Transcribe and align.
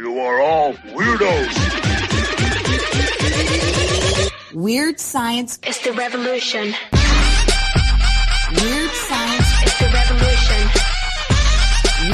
You 0.00 0.18
are 0.20 0.40
all 0.40 0.72
weirdos. 0.96 1.52
Weird 4.54 4.98
science 4.98 5.58
is 5.66 5.78
the 5.82 5.92
revolution. 5.92 6.72
Weird 8.62 8.90
science 8.92 9.50
is 9.66 9.78
the 9.78 9.90
revolution. 9.92 10.70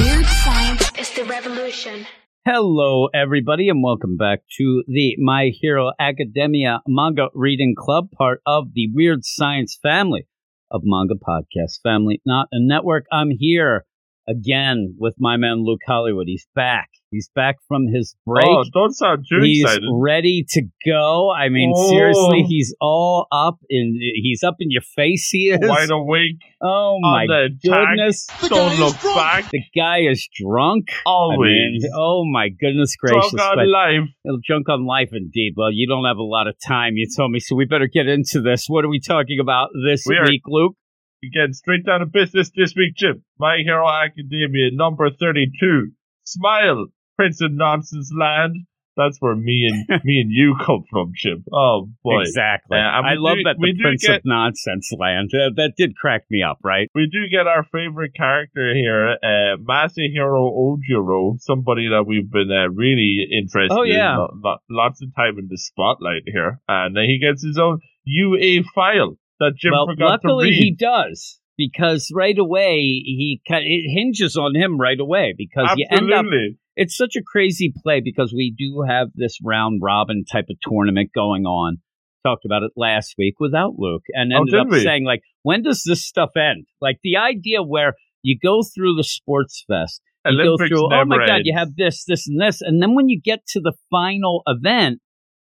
Weird 0.03 0.25
science 0.25 0.91
is 0.99 1.09
the 1.15 1.23
revolution. 1.29 2.05
Hello, 2.45 3.07
everybody, 3.13 3.69
and 3.69 3.81
welcome 3.81 4.17
back 4.17 4.39
to 4.57 4.83
the 4.85 5.15
My 5.19 5.51
Hero 5.53 5.91
Academia 5.97 6.81
Manga 6.85 7.29
Reading 7.33 7.73
Club, 7.77 8.11
part 8.11 8.41
of 8.45 8.73
the 8.73 8.89
Weird 8.93 9.23
Science 9.23 9.79
family 9.81 10.27
of 10.69 10.81
manga 10.83 11.15
podcast 11.15 11.79
family, 11.83 12.21
not 12.25 12.47
a 12.51 12.59
network. 12.59 13.05
I'm 13.13 13.29
here 13.31 13.85
again 14.27 14.95
with 14.99 15.13
my 15.17 15.37
man 15.37 15.63
Luke 15.63 15.79
Hollywood. 15.87 16.27
He's 16.27 16.47
back. 16.53 16.89
He's 17.09 17.29
back 17.33 17.55
from 17.69 17.87
his 17.87 18.15
break. 18.25 18.45
Oh, 18.45 18.63
don't 18.73 18.91
sound 18.93 19.25
too 19.29 19.39
he's 19.41 19.63
excited. 19.63 19.87
ready 19.93 20.45
to 20.49 20.61
go. 20.85 21.31
I 21.31 21.47
mean, 21.47 21.71
Oh. 21.73 21.89
seriously, 21.89 22.43
he's 22.49 22.75
all 22.81 23.27
up 23.31 23.59
in. 23.69 23.97
He's 24.15 24.43
up 24.43 24.55
in 24.59 24.69
your 24.71 24.81
face. 24.81 25.29
He 25.31 25.49
is. 25.49 25.59
Wide 25.61 25.89
awake 25.89 26.39
oh 26.61 26.97
my 27.01 27.25
the 27.25 27.45
attack. 27.45 27.87
goodness! 27.95 28.27
Don't 28.49 28.77
look 28.77 29.01
back. 29.15 29.49
The 29.51 29.61
guy 29.73 29.99
is 30.09 30.27
drunk. 30.37 30.89
I 30.91 31.01
Always. 31.05 31.37
mean, 31.47 31.79
oh 31.95 32.25
my 32.29 32.49
goodness 32.49 32.95
gracious! 32.97 33.31
Drunk 33.31 33.55
but- 33.55 33.59
on 33.61 33.71
life. 33.71 34.09
Drunk 34.45 34.67
on 34.67 34.85
life, 34.85 35.09
indeed. 35.13 35.53
Well, 35.55 35.71
you 35.71 35.87
don't 35.87 36.03
have 36.05 36.17
a 36.17 36.23
lot 36.23 36.47
of 36.47 36.55
time. 36.67 36.93
You 36.97 37.07
told 37.15 37.31
me, 37.31 37.39
so 37.39 37.55
we 37.55 37.63
better 37.65 37.87
get 37.87 38.07
into 38.07 38.41
this. 38.41 38.65
What 38.67 38.83
are 38.83 38.89
we 38.89 38.99
talking 38.99 39.39
about 39.39 39.69
this 39.87 40.03
We 40.05 40.17
are- 40.17 40.25
week, 40.27 40.41
Luke? 40.47 40.75
Again, 41.23 41.53
straight 41.53 41.85
down 41.85 42.01
to 42.01 42.05
business 42.05 42.51
this 42.55 42.75
week, 42.75 42.95
Jim. 42.95 43.23
My 43.39 43.57
Hero 43.63 43.87
Academia, 43.89 44.69
number 44.73 45.09
32. 45.09 45.91
Smile, 46.25 46.87
Prince 47.17 47.41
of 47.41 47.51
Nonsense 47.51 48.11
Land. 48.17 48.55
That's 48.95 49.17
where 49.19 49.35
me 49.35 49.69
and 49.69 49.87
me 50.03 50.21
and 50.21 50.31
you 50.31 50.55
come 50.65 50.83
from, 50.89 51.11
Chip. 51.15 51.39
Oh 51.53 51.87
boy. 52.03 52.21
Exactly. 52.21 52.77
Uh, 52.79 52.81
and 52.97 53.05
I 53.05 53.13
love 53.15 53.37
do- 53.37 53.43
that 53.43 53.57
the 53.59 53.73
Prince 53.79 54.07
get- 54.07 54.15
of 54.17 54.21
Nonsense 54.25 54.91
Land. 54.97 55.29
Uh, 55.33 55.51
that 55.55 55.73
did 55.77 55.95
crack 55.95 56.23
me 56.31 56.41
up, 56.41 56.57
right? 56.63 56.89
We 56.95 57.07
do 57.11 57.29
get 57.29 57.45
our 57.45 57.63
favorite 57.71 58.13
character 58.15 58.73
here, 58.73 59.17
uh, 59.21 59.57
Masahiro 59.61 60.49
Ojiro, 60.51 61.39
somebody 61.39 61.89
that 61.89 62.05
we've 62.07 62.29
been 62.31 62.49
uh, 62.51 62.69
really 62.73 63.27
interested 63.31 63.77
Oh, 63.77 63.83
yeah. 63.83 64.13
in. 64.13 64.17
Lo- 64.17 64.33
lo- 64.43 64.57
lots 64.69 65.01
of 65.03 65.13
time 65.15 65.37
in 65.37 65.47
the 65.47 65.57
spotlight 65.59 66.23
here. 66.25 66.59
And 66.67 66.97
he 66.97 67.19
gets 67.19 67.43
his 67.43 67.59
own 67.59 67.81
UA 68.05 68.63
file 68.73 69.15
that 69.39 69.51
Jim 69.57 69.73
well, 69.73 69.85
forgot 69.85 70.21
to 70.23 70.27
luckily 70.27 70.49
read. 70.49 70.55
he 70.55 70.71
does 70.75 71.39
because 71.55 72.11
right 72.15 72.37
away 72.37 72.79
he 72.79 73.41
it 73.45 73.91
hinges 73.95 74.35
on 74.37 74.55
him 74.55 74.79
right 74.79 74.99
away 74.99 75.35
because 75.37 75.69
you 75.75 75.85
end 75.91 76.11
up 76.11 76.25
Absolutely. 76.25 76.57
It's 76.77 76.95
such 76.95 77.15
a 77.17 77.21
crazy 77.25 77.73
play 77.83 77.99
because 78.03 78.31
we 78.33 78.53
do 78.57 78.83
have 78.87 79.07
this 79.15 79.37
round 79.43 79.81
robin 79.83 80.23
type 80.31 80.45
of 80.49 80.57
tournament 80.61 81.09
going 81.13 81.45
on. 81.45 81.77
Talked 82.25 82.45
about 82.45 82.63
it 82.63 82.71
last 82.77 83.15
week 83.17 83.35
without 83.39 83.73
Luke 83.77 84.03
and 84.13 84.31
Oh, 84.33 84.37
ended 84.37 84.53
did 84.53 84.59
up 84.61 84.67
we? 84.69 84.83
saying 84.83 85.03
like, 85.05 85.21
when 85.43 85.61
does 85.63 85.83
this 85.85 86.05
stuff 86.05 86.31
end? 86.37 86.65
Like 86.81 86.97
the 87.03 87.17
idea 87.17 87.61
where 87.63 87.93
you 88.21 88.37
go 88.41 88.61
through 88.63 88.95
the 88.95 89.03
sports 89.03 89.63
fest, 89.67 90.01
you 90.25 90.31
Olympics 90.33 90.69
go 90.71 90.87
through, 90.89 90.95
oh 90.97 91.05
my 91.05 91.25
god, 91.25 91.41
you 91.43 91.53
have 91.57 91.75
this, 91.75 92.03
this, 92.05 92.27
and 92.27 92.39
this, 92.41 92.61
and 92.61 92.81
then 92.81 92.95
when 92.95 93.07
you 93.09 93.19
get 93.21 93.45
to 93.49 93.59
the 93.61 93.73
final 93.89 94.41
event, 94.47 94.99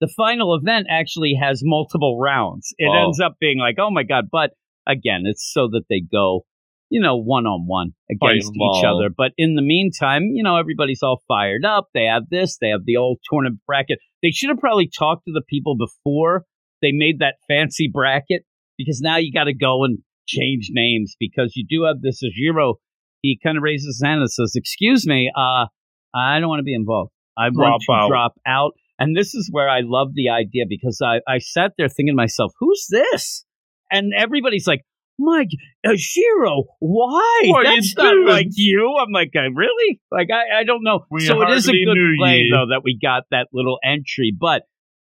the 0.01 0.07
final 0.15 0.53
event 0.55 0.85
actually 0.89 1.33
has 1.41 1.61
multiple 1.63 2.19
rounds. 2.19 2.73
It 2.77 2.89
Oh. 2.93 3.05
ends 3.05 3.19
up 3.19 3.37
being 3.39 3.57
like, 3.59 3.77
oh 3.79 3.89
my 3.89 4.03
god, 4.03 4.25
but 4.31 4.51
again, 4.87 5.23
it's 5.25 5.49
so 5.51 5.67
that 5.71 5.85
they 5.89 6.01
go, 6.01 6.45
you 6.89 7.01
know, 7.01 7.17
one 7.17 7.45
on 7.45 7.65
one 7.67 7.91
against 8.09 8.51
each 8.55 8.83
other. 8.85 9.09
But 9.15 9.31
in 9.37 9.55
the 9.55 9.61
meantime, 9.61 10.31
you 10.33 10.43
know, 10.43 10.57
everybody's 10.57 11.03
all 11.03 11.21
fired 11.27 11.65
up. 11.65 11.87
They 11.93 12.05
have 12.05 12.23
this, 12.29 12.57
they 12.59 12.69
have 12.69 12.85
the 12.85 12.97
old 12.97 13.19
tournament 13.29 13.61
bracket. 13.67 13.99
They 14.21 14.31
should 14.31 14.49
have 14.49 14.59
probably 14.59 14.89
talked 14.89 15.25
to 15.25 15.33
the 15.33 15.43
people 15.47 15.75
before 15.77 16.45
they 16.81 16.91
made 16.91 17.19
that 17.19 17.35
fancy 17.47 17.89
bracket 17.91 18.43
because 18.77 19.01
now 19.01 19.17
you 19.17 19.33
got 19.33 19.45
to 19.45 19.53
go 19.53 19.83
and 19.83 19.99
change 20.27 20.69
names 20.71 21.15
because 21.19 21.53
you 21.55 21.65
do 21.67 21.85
have 21.85 22.01
this 22.01 22.21
Ajiro. 22.23 22.75
He 23.21 23.39
kind 23.43 23.57
of 23.57 23.63
raises 23.63 23.97
his 23.97 24.01
hand 24.03 24.21
and 24.21 24.31
says, 24.31 24.53
"Excuse 24.55 25.07
me, 25.07 25.31
uh, 25.35 25.65
I 26.13 26.39
don't 26.39 26.49
want 26.49 26.59
to 26.59 26.63
be 26.63 26.75
involved. 26.75 27.11
I 27.37 27.49
want 27.49 27.81
Drop 27.85 27.99
to 27.99 28.03
out." 28.03 28.09
drop 28.09 28.33
out." 28.45 28.71
And 28.99 29.15
this 29.15 29.33
is 29.33 29.49
where 29.51 29.69
I 29.69 29.81
love 29.83 30.09
the 30.13 30.29
idea 30.29 30.65
because 30.67 31.01
I, 31.03 31.19
I 31.27 31.39
sat 31.39 31.73
there 31.77 31.89
thinking 31.89 32.13
to 32.13 32.15
myself, 32.15 32.51
"Who's 32.59 32.85
this?" 32.89 33.43
And 33.91 34.11
everybody's 34.15 34.67
like, 34.67 34.81
"Mike, 35.19 35.49
Ajiro, 35.85 36.63
why? 36.79 37.41
What 37.45 37.65
are 37.65 37.71
you 37.71 37.75
That's 37.81 37.95
not 37.95 38.11
doing?" 38.11 38.27
like 38.27 38.47
you." 38.51 38.97
I'm 38.99 39.11
like, 39.11 39.31
"Uh, 39.35 39.51
"Really? 39.53 40.01
Like 40.11 40.29
I, 40.31 40.61
I 40.61 40.63
don't 40.63 40.83
know." 40.83 41.05
We 41.09 41.25
so 41.25 41.41
it 41.41 41.49
is 41.51 41.67
a 41.67 41.71
good 41.71 41.97
play 42.17 42.39
ye. 42.39 42.51
though 42.51 42.67
that 42.69 42.81
we 42.83 42.97
got 43.01 43.23
that 43.31 43.47
little 43.53 43.79
entry, 43.83 44.35
but 44.37 44.63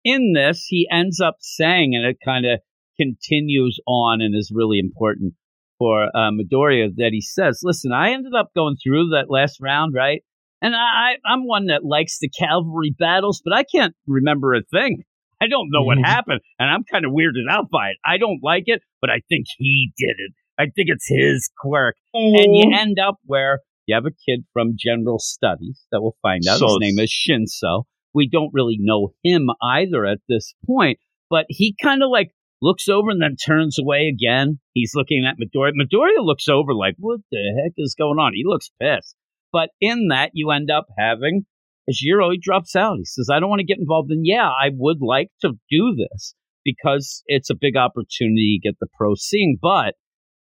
in 0.04 0.34
this, 0.34 0.66
he 0.68 0.88
ends 0.92 1.20
up 1.22 1.36
saying, 1.40 1.96
and 1.96 2.06
it 2.06 2.18
kind 2.24 2.46
of 2.46 2.60
continues 2.98 3.80
on 3.88 4.22
and 4.22 4.36
is 4.36 4.52
really 4.54 4.80
important 4.80 5.34
for 5.78 6.06
uh, 6.16 6.32
Midoriya 6.32 6.96
that 6.98 7.10
he 7.12 7.22
says, 7.22 7.62
"Listen, 7.64 7.92
I 7.92 8.12
ended 8.12 8.34
up 8.34 8.50
going 8.56 8.76
through 8.82 9.10
that 9.10 9.30
last 9.30 9.60
round, 9.62 9.94
right? 9.94 10.22
And 10.62 10.74
I, 10.76 11.18
I'm 11.26 11.46
one 11.46 11.66
that 11.66 11.84
likes 11.84 12.20
the 12.20 12.30
cavalry 12.30 12.96
battles, 12.98 13.42
but 13.44 13.54
I 13.54 13.66
can't 13.66 13.94
remember 14.08 14.54
a 14.54 14.62
thing. 14.64 15.04
I 15.44 15.48
don't 15.48 15.70
know 15.72 15.84
what 15.84 15.98
Mhm. 15.98 16.06
happened, 16.06 16.42
and 16.60 16.70
I'm 16.70 16.84
kind 16.92 17.06
of 17.06 17.12
weirded 17.12 17.50
out 17.50 17.70
by 17.70 17.90
it. 17.90 17.98
I 18.06 18.18
don't 18.18 18.40
like 18.44 18.64
it, 18.68 18.82
but 19.02 19.10
I 19.10 19.20
think 19.30 19.46
he 19.58 19.92
did 19.98 20.16
it. 20.18 20.32
I 20.58 20.66
think 20.66 20.90
it's 20.90 21.08
his 21.08 21.50
quirk, 21.60 21.96
and 22.14 22.56
you 22.56 22.72
end 22.74 23.00
up 23.00 23.18
where 23.26 23.60
you 23.88 23.96
have 23.96 24.06
a 24.06 24.12
kid 24.12 24.46
from 24.54 24.76
General 24.78 25.20
Studies 25.20 25.86
that 25.92 26.02
we'll 26.02 26.16
find 26.22 26.42
out. 26.48 26.62
His 26.62 26.78
name 26.80 27.00
is 27.00 27.12
Shinso. 27.12 27.84
We 28.14 28.30
don't 28.30 28.54
really 28.54 28.78
know 28.80 29.14
him 29.24 29.50
either 29.62 30.06
at 30.06 30.20
this 30.30 30.54
point, 30.66 31.00
but 31.30 31.46
he 31.50 31.76
kind 31.82 32.04
of 32.04 32.10
like 32.10 32.32
looks 32.62 32.88
over 32.88 33.10
and 33.10 33.22
then 33.22 33.36
turns 33.36 33.78
away 33.80 34.08
again. 34.08 34.60
He's 34.74 34.94
looking 34.96 35.26
at 35.26 35.36
Midoriya. 35.38 35.72
Midoriya 35.74 36.24
looks 36.24 36.48
over 36.48 36.74
like, 36.74 36.96
what 36.98 37.20
the 37.32 37.62
heck 37.62 37.74
is 37.78 37.96
going 37.98 38.20
on? 38.20 38.34
He 38.36 38.44
looks 38.46 38.70
pissed. 38.80 39.16
But 39.52 39.70
in 39.82 40.08
that, 40.10 40.32
you 40.34 40.52
end 40.52 40.72
up 40.72 40.86
having 40.98 41.46
Ajiro, 41.90 42.32
he 42.32 42.40
drops 42.42 42.76
out. 42.76 42.98
He 42.98 43.06
says, 43.06 43.30
I 43.32 43.40
don't 43.40 43.50
want 43.50 43.60
to 43.60 43.66
get 43.66 43.80
involved. 43.80 44.12
And 44.12 44.26
yeah, 44.26 44.48
I 44.48 44.70
would 44.72 45.00
like 45.02 45.30
to 45.42 45.52
do 45.70 45.96
this 45.98 46.36
because 46.64 47.24
it's 47.28 47.50
a 47.50 47.56
big 47.56 47.76
opportunity 47.76 48.60
to 48.62 48.70
get 48.70 48.78
the 48.80 48.88
pro 48.98 49.16
scene, 49.16 49.58
but 49.62 49.96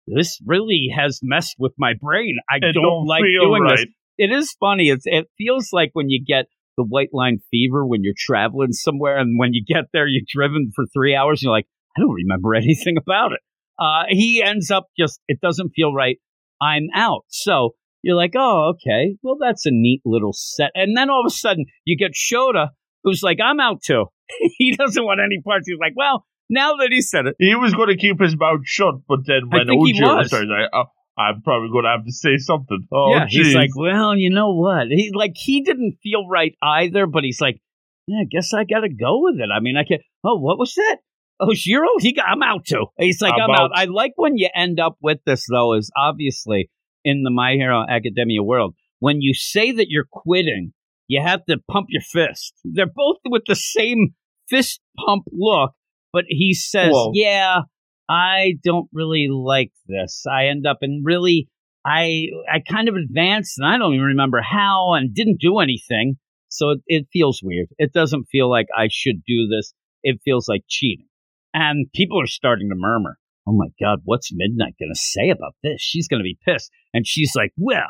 this 0.07 0.39
really 0.45 0.89
has 0.95 1.21
messed 1.23 1.57
with 1.59 1.73
my 1.79 1.93
brain. 1.99 2.37
I 2.51 2.59
don't, 2.59 2.75
don't 2.75 3.07
like 3.07 3.23
doing 3.23 3.67
this 3.69 3.87
it 4.21 4.31
is 4.31 4.55
funny. 4.61 4.91
It's, 4.91 5.05
it 5.07 5.29
feels 5.39 5.71
like 5.73 5.91
when 5.95 6.11
you 6.11 6.23
get 6.23 6.45
the 6.77 6.85
white 6.85 7.09
line 7.15 7.39
fever 7.51 7.87
when 7.87 8.03
you're 8.03 8.15
traveling 8.17 8.73
somewhere, 8.73 9.19
and 9.19 9.39
when 9.39 9.55
you 9.55 9.65
get 9.67 9.85
there, 9.95 10.07
you're 10.07 10.29
driven 10.29 10.71
for 10.75 10.85
three 10.93 11.17
hours. 11.17 11.41
And 11.41 11.45
you're 11.45 11.55
like, 11.55 11.69
I 11.97 12.01
don't 12.01 12.13
remember 12.13 12.55
anything 12.55 12.97
about 12.99 13.33
it. 13.33 13.41
Uh, 13.79 14.05
he 14.11 14.43
ends 14.43 14.71
up 14.71 14.89
just, 14.99 15.21
it 15.27 15.41
doesn't 15.41 15.71
feel 15.75 15.95
right. 15.95 16.19
I'm 16.61 16.89
out. 16.95 17.23
So 17.29 17.71
you're 18.03 18.17
like, 18.17 18.33
oh, 18.37 18.75
okay. 18.75 19.17
Well, 19.23 19.37
that's 19.41 19.67
a 19.67 19.71
neat 19.73 20.03
little 20.05 20.33
set. 20.33 20.71
And 20.75 20.97
then 20.97 21.11
all 21.11 21.21
of 21.25 21.31
a 21.31 21.35
sudden, 21.35 21.67
you 21.85 21.97
get 21.97 22.13
Shoda, 22.13 22.69
who's 23.05 23.23
like, 23.23 23.39
I'm 23.43 23.61
out 23.61 23.83
too. 23.83 24.07
he 24.59 24.73
doesn't 24.73 25.05
want 25.05 25.21
any 25.25 25.41
parts. 25.43 25.69
He's 25.69 25.79
like, 25.81 25.95
well, 25.97 26.25
now 26.49 26.75
that 26.81 26.89
he 26.91 27.01
said 27.01 27.27
it, 27.27 27.37
He 27.39 27.55
was 27.55 27.75
going 27.75 27.89
to 27.89 27.97
keep 27.97 28.21
his 28.21 28.37
mouth 28.37 28.61
shut, 28.65 28.95
but 29.09 29.21
then 29.27 29.49
when 29.49 29.67
was. 29.69 30.29
started, 30.29 30.49
like, 30.49 30.71
oh, 30.73 30.85
I'm 31.17 31.43
probably 31.43 31.69
going 31.71 31.85
to 31.85 31.91
have 31.91 32.05
to 32.05 32.13
say 32.13 32.37
something. 32.39 32.87
Oh, 32.93 33.15
yeah, 33.15 33.27
he's 33.29 33.49
jeez. 33.49 33.55
like, 33.55 33.71
well, 33.77 34.17
you 34.17 34.31
know 34.31 34.55
what? 34.55 34.89
He 34.89 35.13
like 35.15 35.33
he 35.37 35.63
didn't 35.63 35.99
feel 36.03 36.27
right 36.29 36.55
either, 36.63 37.07
but 37.07 37.25
he's 37.25 37.41
like, 37.41 37.61
yeah, 38.07 38.23
I 38.23 38.25
guess 38.25 38.53
I 38.55 38.65
got 38.65 38.81
to 38.81 38.89
go 38.89 39.21
with 39.23 39.37
it. 39.37 39.51
I 39.55 39.61
mean, 39.61 39.77
I 39.77 39.85
can. 39.85 39.99
Oh, 40.25 40.39
what 40.39 40.59
was 40.59 40.75
that? 40.75 40.99
Oh, 41.39 41.55
Shiro, 41.55 41.89
he 41.99 42.13
got. 42.13 42.27
I'm 42.29 42.43
out 42.43 42.65
too. 42.67 42.87
He's 42.99 43.21
like, 43.21 43.35
I'm, 43.35 43.51
I'm 43.51 43.51
out. 43.51 43.61
out. 43.61 43.71
I 43.75 43.85
like 43.85 44.13
when 44.17 44.37
you 44.37 44.49
end 44.55 44.81
up 44.81 44.97
with 45.01 45.19
this 45.25 45.47
though. 45.51 45.75
Is 45.75 45.91
obviously 45.97 46.71
in 47.05 47.23
the 47.23 47.31
My 47.31 47.53
Hero 47.53 47.85
Academia 47.89 48.43
world 48.43 48.75
when 49.01 49.21
you 49.21 49.35
say 49.35 49.73
that 49.73 49.89
you're 49.89 50.07
quitting, 50.09 50.73
you 51.09 51.21
have 51.21 51.45
to 51.47 51.59
pump 51.69 51.87
your 51.89 52.03
fist. 52.03 52.55
They're 52.65 52.87
both 52.87 53.17
with 53.27 53.43
the 53.49 53.57
same 53.57 54.15
fist 54.49 54.81
pump 55.05 55.25
look, 55.33 55.73
but 56.13 56.25
he 56.29 56.55
says, 56.55 56.91
Whoa. 56.93 57.11
yeah. 57.15 57.63
I 58.09 58.55
don't 58.65 58.89
really 58.93 59.29
like 59.31 59.73
this. 59.87 60.25
I 60.31 60.47
end 60.47 60.67
up 60.67 60.79
in 60.83 61.03
really 61.05 61.49
I 61.85 62.27
I 62.53 62.59
kind 62.69 62.89
of 62.89 62.97
advanced 62.97 63.59
and 63.59 63.67
I 63.67 63.79
don't 63.79 63.95
even 63.95 64.07
remember 64.07 64.43
how 64.43 64.95
and 64.95 65.15
didn't 65.15 65.41
do 65.41 65.59
anything. 65.59 66.17
So 66.49 66.71
it, 66.71 66.81
it 66.87 67.07
feels 67.13 67.41
weird. 67.43 67.69
It 67.79 67.93
doesn't 67.93 68.27
feel 68.31 68.51
like 68.51 68.67
I 68.77 68.89
should 68.91 69.23
do 69.25 69.47
this. 69.47 69.73
It 70.03 70.21
feels 70.25 70.49
like 70.49 70.63
cheating. 70.69 71.07
And 71.55 71.87
people 71.95 72.21
are 72.21 72.27
starting 72.27 72.69
to 72.71 72.75
murmur, 72.77 73.17
"Oh 73.47 73.53
my 73.53 73.69
god, 73.81 74.01
what's 74.05 74.31
Midnight 74.33 74.75
going 74.79 74.93
to 74.93 74.99
say 74.99 75.31
about 75.31 75.55
this? 75.63 75.81
She's 75.81 76.09
going 76.09 76.21
to 76.21 76.25
be 76.25 76.39
pissed." 76.45 76.71
And 76.93 77.07
she's 77.07 77.33
like, 77.35 77.53
"Well, 77.57 77.89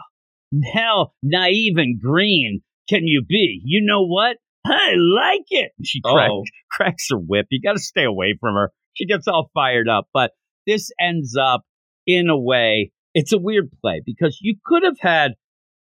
how 0.75 1.13
naive 1.23 1.77
and 1.77 2.01
green 2.01 2.61
can 2.89 3.07
you 3.07 3.25
be? 3.27 3.61
You 3.65 3.83
know 3.85 4.07
what? 4.07 4.37
I 4.65 4.95
like 4.97 5.47
it." 5.51 5.73
She 5.85 6.01
crack, 6.03 6.31
cracks 6.71 7.07
her 7.11 7.19
whip. 7.19 7.47
You 7.51 7.61
got 7.63 7.75
to 7.75 7.83
stay 7.83 8.05
away 8.05 8.37
from 8.41 8.55
her. 8.55 8.73
She 8.95 9.07
gets 9.07 9.29
all 9.29 9.51
fired 9.55 9.89
up. 9.89 10.09
But 10.13 10.33
this 10.67 10.91
ends 11.01 11.37
up 11.41 11.63
in 12.07 12.29
a 12.29 12.39
way, 12.39 12.93
it's 13.15 13.33
a 13.33 13.39
weird 13.39 13.71
play 13.81 14.03
because 14.05 14.39
you 14.41 14.57
could 14.65 14.83
have 14.83 14.99
had 15.01 15.33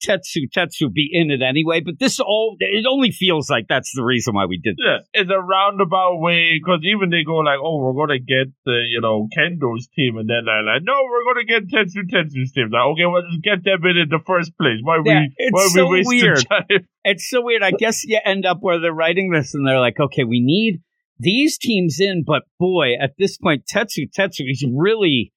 Tetsu 0.04 0.50
Tetsu 0.56 0.92
be 0.92 1.10
in 1.12 1.32
it 1.32 1.42
anyway, 1.42 1.82
but 1.82 2.00
this 2.00 2.20
all 2.20 2.56
it 2.60 2.86
only 2.90 3.12
feels 3.12 3.50
like 3.50 3.66
that's 3.70 3.92
the 3.96 4.04
reason 4.04 4.36
why 4.36 4.46
we 4.46 4.58
did 4.58 4.76
this. 4.78 4.86
Yeah, 4.86 5.22
it's 5.22 5.32
a 5.32 5.40
roundabout 5.40 6.20
way 6.20 6.60
because 6.60 6.82
even 6.84 7.10
they 7.10 7.24
go 7.24 7.38
like, 7.38 7.60
"Oh, 7.62 7.80
we're 7.80 7.94
gonna 8.06 8.20
get 8.20 8.52
the 8.66 8.84
you 8.90 9.02
know 9.02 9.28
Kendo's 9.36 9.88
team," 9.96 10.18
and 10.18 10.30
then 10.30 10.46
they're 10.46 10.64
like, 10.64 10.84
"No, 10.84 10.94
we're 11.10 11.34
gonna 11.34 11.46
get 11.46 11.68
Tetsu 11.72 12.04
Tetsu's 12.12 12.52
team." 12.52 12.70
Like, 12.72 12.86
okay, 12.94 13.06
well, 13.06 13.24
just 13.32 13.44
get 13.44 13.64
them 13.64 13.86
in 13.86 13.98
in 13.98 14.10
the 14.10 14.20
first 14.26 14.58
place. 14.58 14.80
Why 14.84 15.00
Yeah, 15.06 15.22
we 15.40 15.50
why 15.52 15.68
so 15.68 15.88
we 15.88 16.04
weird. 16.06 16.46
time? 16.50 16.68
It's 17.06 17.30
so 17.30 17.42
weird. 17.42 17.64
I 17.64 17.72
guess 17.72 18.06
you 18.06 18.20
end 18.24 18.46
up 18.46 18.60
where 18.62 18.80
they're 18.80 18.94
writing 18.94 19.30
this 19.32 19.54
and 19.54 19.68
they're 19.68 19.80
like, 19.80 20.00
okay, 20.00 20.24
we 20.24 20.40
need 20.40 20.82
these 21.20 21.58
teams 21.58 22.00
in, 22.00 22.24
but 22.26 22.44
boy, 22.60 22.94
at 23.00 23.12
this 23.18 23.38
point, 23.38 23.66
Tetsu 23.66 24.10
Tetsu, 24.18 24.46
he's 24.46 24.64
really, 24.74 25.32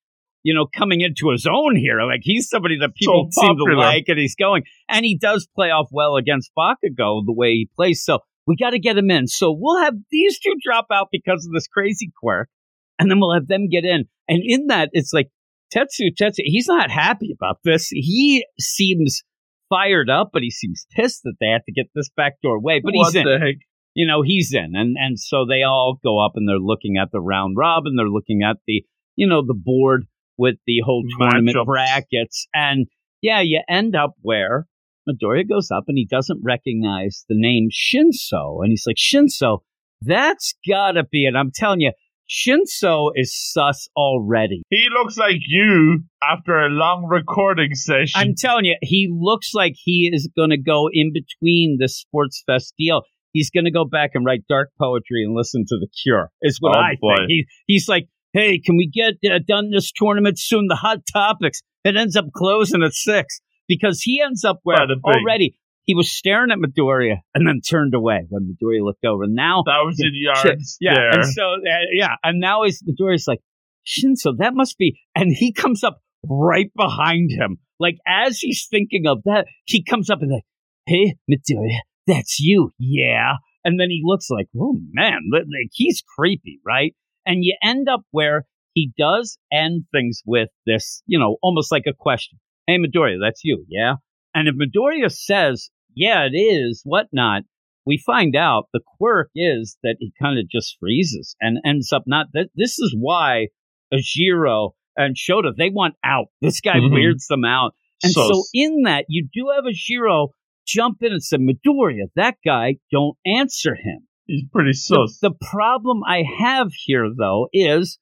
you 0.47 0.55
know, 0.55 0.65
coming 0.65 1.01
into 1.01 1.31
his 1.33 1.45
own 1.45 1.75
here. 1.75 2.01
Like 2.07 2.21
he's 2.23 2.49
somebody 2.49 2.79
that 2.79 2.95
people 2.95 3.27
So 3.33 3.41
seem 3.41 3.57
to 3.57 3.77
like 3.77 4.05
and 4.07 4.17
he's 4.17 4.37
going. 4.37 4.63
And 4.89 5.05
he 5.05 5.19
does 5.19 5.49
play 5.53 5.73
off 5.73 5.89
well 5.91 6.15
against 6.15 6.53
Bakugo 6.57 7.27
the 7.27 7.35
way 7.35 7.49
he 7.49 7.69
plays. 7.75 8.05
So 8.05 8.21
we 8.47 8.55
got 8.55 8.71
to 8.71 8.79
get 8.79 8.97
him 8.97 9.11
in. 9.11 9.27
So 9.27 9.53
we'll 9.59 9.83
have 9.83 9.95
these 10.13 10.39
two 10.39 10.55
drop 10.65 10.87
out 10.93 11.09
because 11.11 11.45
of 11.45 11.53
this 11.53 11.67
crazy 11.67 12.13
quirk, 12.23 12.49
and 12.97 13.11
then 13.11 13.19
we'll 13.19 13.35
have 13.35 13.49
them 13.49 13.69
get 13.69 13.85
in. 13.85 14.05
And 14.29 14.41
in 14.41 14.69
that, 14.69 14.91
it's 14.93 15.13
like 15.13 15.31
Tetsu 15.75 16.15
Tetsu, 16.17 16.43
he's 16.45 16.69
not 16.69 16.93
happy 16.93 17.35
about 17.37 17.59
this. 17.65 17.89
He 17.91 18.47
seems 18.61 19.25
fired 19.69 20.09
up, 20.09 20.31
but 20.33 20.43
he 20.43 20.51
seems 20.53 20.87
pissed 20.95 21.23
that 21.25 21.35
they 21.41 21.49
have 21.49 21.65
to 21.65 21.73
get 21.73 21.87
this 21.93 22.09
backdoor 22.17 22.61
way. 22.61 22.81
But 22.85 22.95
what 22.95 23.07
he's 23.07 23.17
in. 23.17 23.25
the 23.25 23.39
heck? 23.41 23.57
You 23.95 24.07
know, 24.07 24.23
he's 24.23 24.55
in. 24.55 24.75
And 24.77 24.95
and 24.97 25.19
so 25.19 25.45
they 25.45 25.65
all 25.65 25.99
go 26.05 26.25
up 26.25 26.33
and 26.37 26.49
they're 26.49 26.59
looking 26.61 26.99
at 27.03 27.09
the 27.11 27.21
round 27.21 27.57
robin. 27.57 27.97
They're 27.97 28.07
looking 28.07 28.43
at 28.49 28.59
the, 28.69 28.85
you 29.17 29.27
know, 29.27 29.45
the 29.45 29.61
board 29.61 30.07
with 30.39 30.57
the 30.67 30.81
whole 30.85 31.05
tournament 31.19 31.57
brackets. 31.67 32.47
And 32.55 32.87
yeah, 33.23 33.41
you 33.41 33.61
end 33.69 33.95
up 33.97 34.15
where 34.23 34.67
Midoriya 35.09 35.49
goes 35.49 35.71
up 35.71 35.85
and 35.89 35.97
he 35.97 36.07
doesn't 36.07 36.41
recognize 36.45 37.25
the 37.29 37.37
name 37.39 37.69
Shinso. 37.71 38.59
And 38.63 38.71
he's 38.71 38.85
like, 38.87 38.97
Shinso, 38.97 39.59
that's 40.03 40.55
gotta 40.69 41.05
be 41.05 41.27
it. 41.27 41.35
I'm 41.37 41.51
telling 41.55 41.81
you, 41.81 41.93
Shinso 42.29 43.11
is 43.15 43.33
sus 43.35 43.89
already. 43.97 44.63
He 44.71 44.89
looks 44.93 45.17
like 45.17 45.37
you 45.47 46.01
after 46.23 46.59
a 46.59 46.69
long 46.69 47.07
recording 47.09 47.75
session. 47.75 48.13
I'm 48.21 48.35
telling 48.37 48.65
you, 48.65 48.77
he 48.83 49.09
looks 49.11 49.55
like 49.55 49.75
he 49.77 50.11
is 50.13 50.29
going 50.37 50.51
to 50.51 50.59
go 50.61 50.89
in 50.93 51.13
between 51.13 51.77
the 51.79 51.89
Sports 51.89 52.43
Fest 52.45 52.75
deal. 52.77 53.03
He's 53.33 53.51
going 53.51 53.65
to 53.65 53.71
go 53.71 53.85
back 53.85 54.11
and 54.15 54.25
write 54.25 54.41
dark 54.49 54.71
poetry 54.79 55.23
and 55.25 55.37
listen 55.37 55.65
to 55.69 55.77
The 55.79 55.87
Cure, 56.03 56.31
is 56.43 56.57
what 56.59 56.77
Oh, 56.77 56.81
I 56.81 56.97
boy. 57.01 57.15
think. 57.17 57.29
He, 57.29 57.47
he's 57.67 57.87
like, 57.89 58.09
hey, 58.37 58.59
can 58.59 58.77
we 58.77 58.87
get 58.87 59.15
uh, 59.31 59.39
done 59.47 59.71
this 59.71 59.91
tournament 59.93 60.39
soon? 60.39 60.67
The 60.69 60.77
hot 60.77 60.99
topics. 61.11 61.63
It 61.85 61.97
ends 61.97 62.17
up 62.17 62.27
closing 62.35 62.83
at 62.83 62.93
six 62.93 63.41
because 63.67 64.03
he 64.03 64.21
ends 64.21 64.45
up 64.45 64.61
where 64.63 64.79
already 65.05 65.57
he 65.85 65.95
was 65.95 66.11
staring 66.13 66.51
at 66.51 66.59
Midoriya 66.59 67.19
and 67.35 67.47
then 67.47 67.61
turned 67.61 67.95
away 67.95 68.27
when 68.29 68.43
Midoriya 68.55 68.85
looked 68.85 69.05
over. 69.05 69.25
Now 69.27 69.63
thousand 69.67 70.13
yards 70.15 70.77
yeah, 70.81 70.95
there. 70.95 71.11
and 71.11 71.25
so 71.25 71.43
uh, 71.43 71.87
yeah, 71.93 72.17
and 72.23 72.41
now 72.41 72.65
he's 72.65 72.83
Midoriya's 72.83 73.27
like 73.27 73.41
Shinso. 73.87 74.37
That 74.39 74.55
must 74.55 74.77
be, 74.79 75.01
and 75.15 75.33
he 75.33 75.53
comes 75.53 75.83
up 75.83 76.01
right 76.29 76.71
behind 76.77 77.31
him, 77.31 77.59
like 77.79 77.97
as 78.07 78.39
he's 78.39 78.67
thinking 78.69 79.07
of 79.07 79.23
that, 79.25 79.47
he 79.65 79.83
comes 79.83 80.11
up 80.11 80.21
and 80.21 80.33
like, 80.33 80.45
"Hey, 80.87 81.15
Midoriya, 81.31 81.79
that's 82.07 82.41
you, 82.41 82.73
yeah." 82.79 83.35
And 83.65 83.81
then 83.81 83.91
he 83.91 84.03
looks 84.05 84.29
like, 84.29 84.47
"Oh 84.61 84.77
man, 84.93 85.21
like 85.33 85.71
he's 85.73 86.03
creepy, 86.17 86.61
right?" 86.67 86.95
And 87.27 87.39
you 87.45 87.57
end 87.63 87.89
up 87.89 88.03
where 88.13 88.45
he 88.75 88.93
does 88.97 89.39
end 89.53 89.85
things 89.93 90.23
with 90.25 90.49
this, 90.65 91.03
you 91.07 91.19
know, 91.19 91.37
almost 91.43 91.73
like 91.73 91.85
a 91.89 91.93
question. 91.93 92.39
Hey, 92.67 92.79
Midoriya, 92.79 93.17
that's 93.21 93.43
you, 93.45 93.65
yeah. 93.69 93.95
And 94.35 94.49
if 94.49 94.55
Midoriya 94.55 95.11
says, 95.11 95.71
"Yeah, 95.95 96.27
it 96.31 96.37
is," 96.37 96.83
whatnot, 96.85 97.43
we 97.87 97.97
find 98.05 98.37
out 98.37 98.65
the 98.73 98.81
quirk 98.99 99.31
is 99.35 99.77
that 99.83 99.97
he 99.99 100.13
kind 100.21 100.39
of 100.39 100.49
just 100.49 100.77
freezes 100.79 101.37
and 101.41 101.59
ends 101.65 101.93
up 101.93 102.03
not. 102.07 102.27
That 102.35 102.49
this 102.55 102.79
is 102.79 102.95
why 102.99 103.49
Ajiro 103.93 104.73
and 104.97 105.17
Shoda 105.17 105.53
they 105.57 105.71
want 105.71 105.95
out. 106.05 106.27
This 106.41 106.61
guy 106.61 106.77
Mhm. 106.79 106.93
weirds 106.93 107.27
them 107.29 107.45
out, 107.45 107.75
and 108.03 108.13
so 108.13 108.29
Sus. 108.29 108.51
in 108.53 108.83
that 108.85 109.07
you 109.09 109.27
do 109.33 109.49
have 109.55 109.65
Ajiro 109.65 110.29
jump 110.67 110.99
in 111.03 111.13
and 111.13 111.23
say, 111.23 111.39
"Midoriya, 111.39 112.07
that 112.17 112.37
guy, 112.45 112.77
don't 112.91 113.17
answer 113.25 113.75
him." 113.75 114.06
He's 114.27 114.45
pretty 114.53 114.71
The, 114.71 115.09
sus. 115.09 115.19
the 115.21 115.31
problem 115.31 116.03
I 116.05 116.25
have 116.39 116.69
here, 116.85 117.09
though, 117.17 117.49
is 117.53 117.99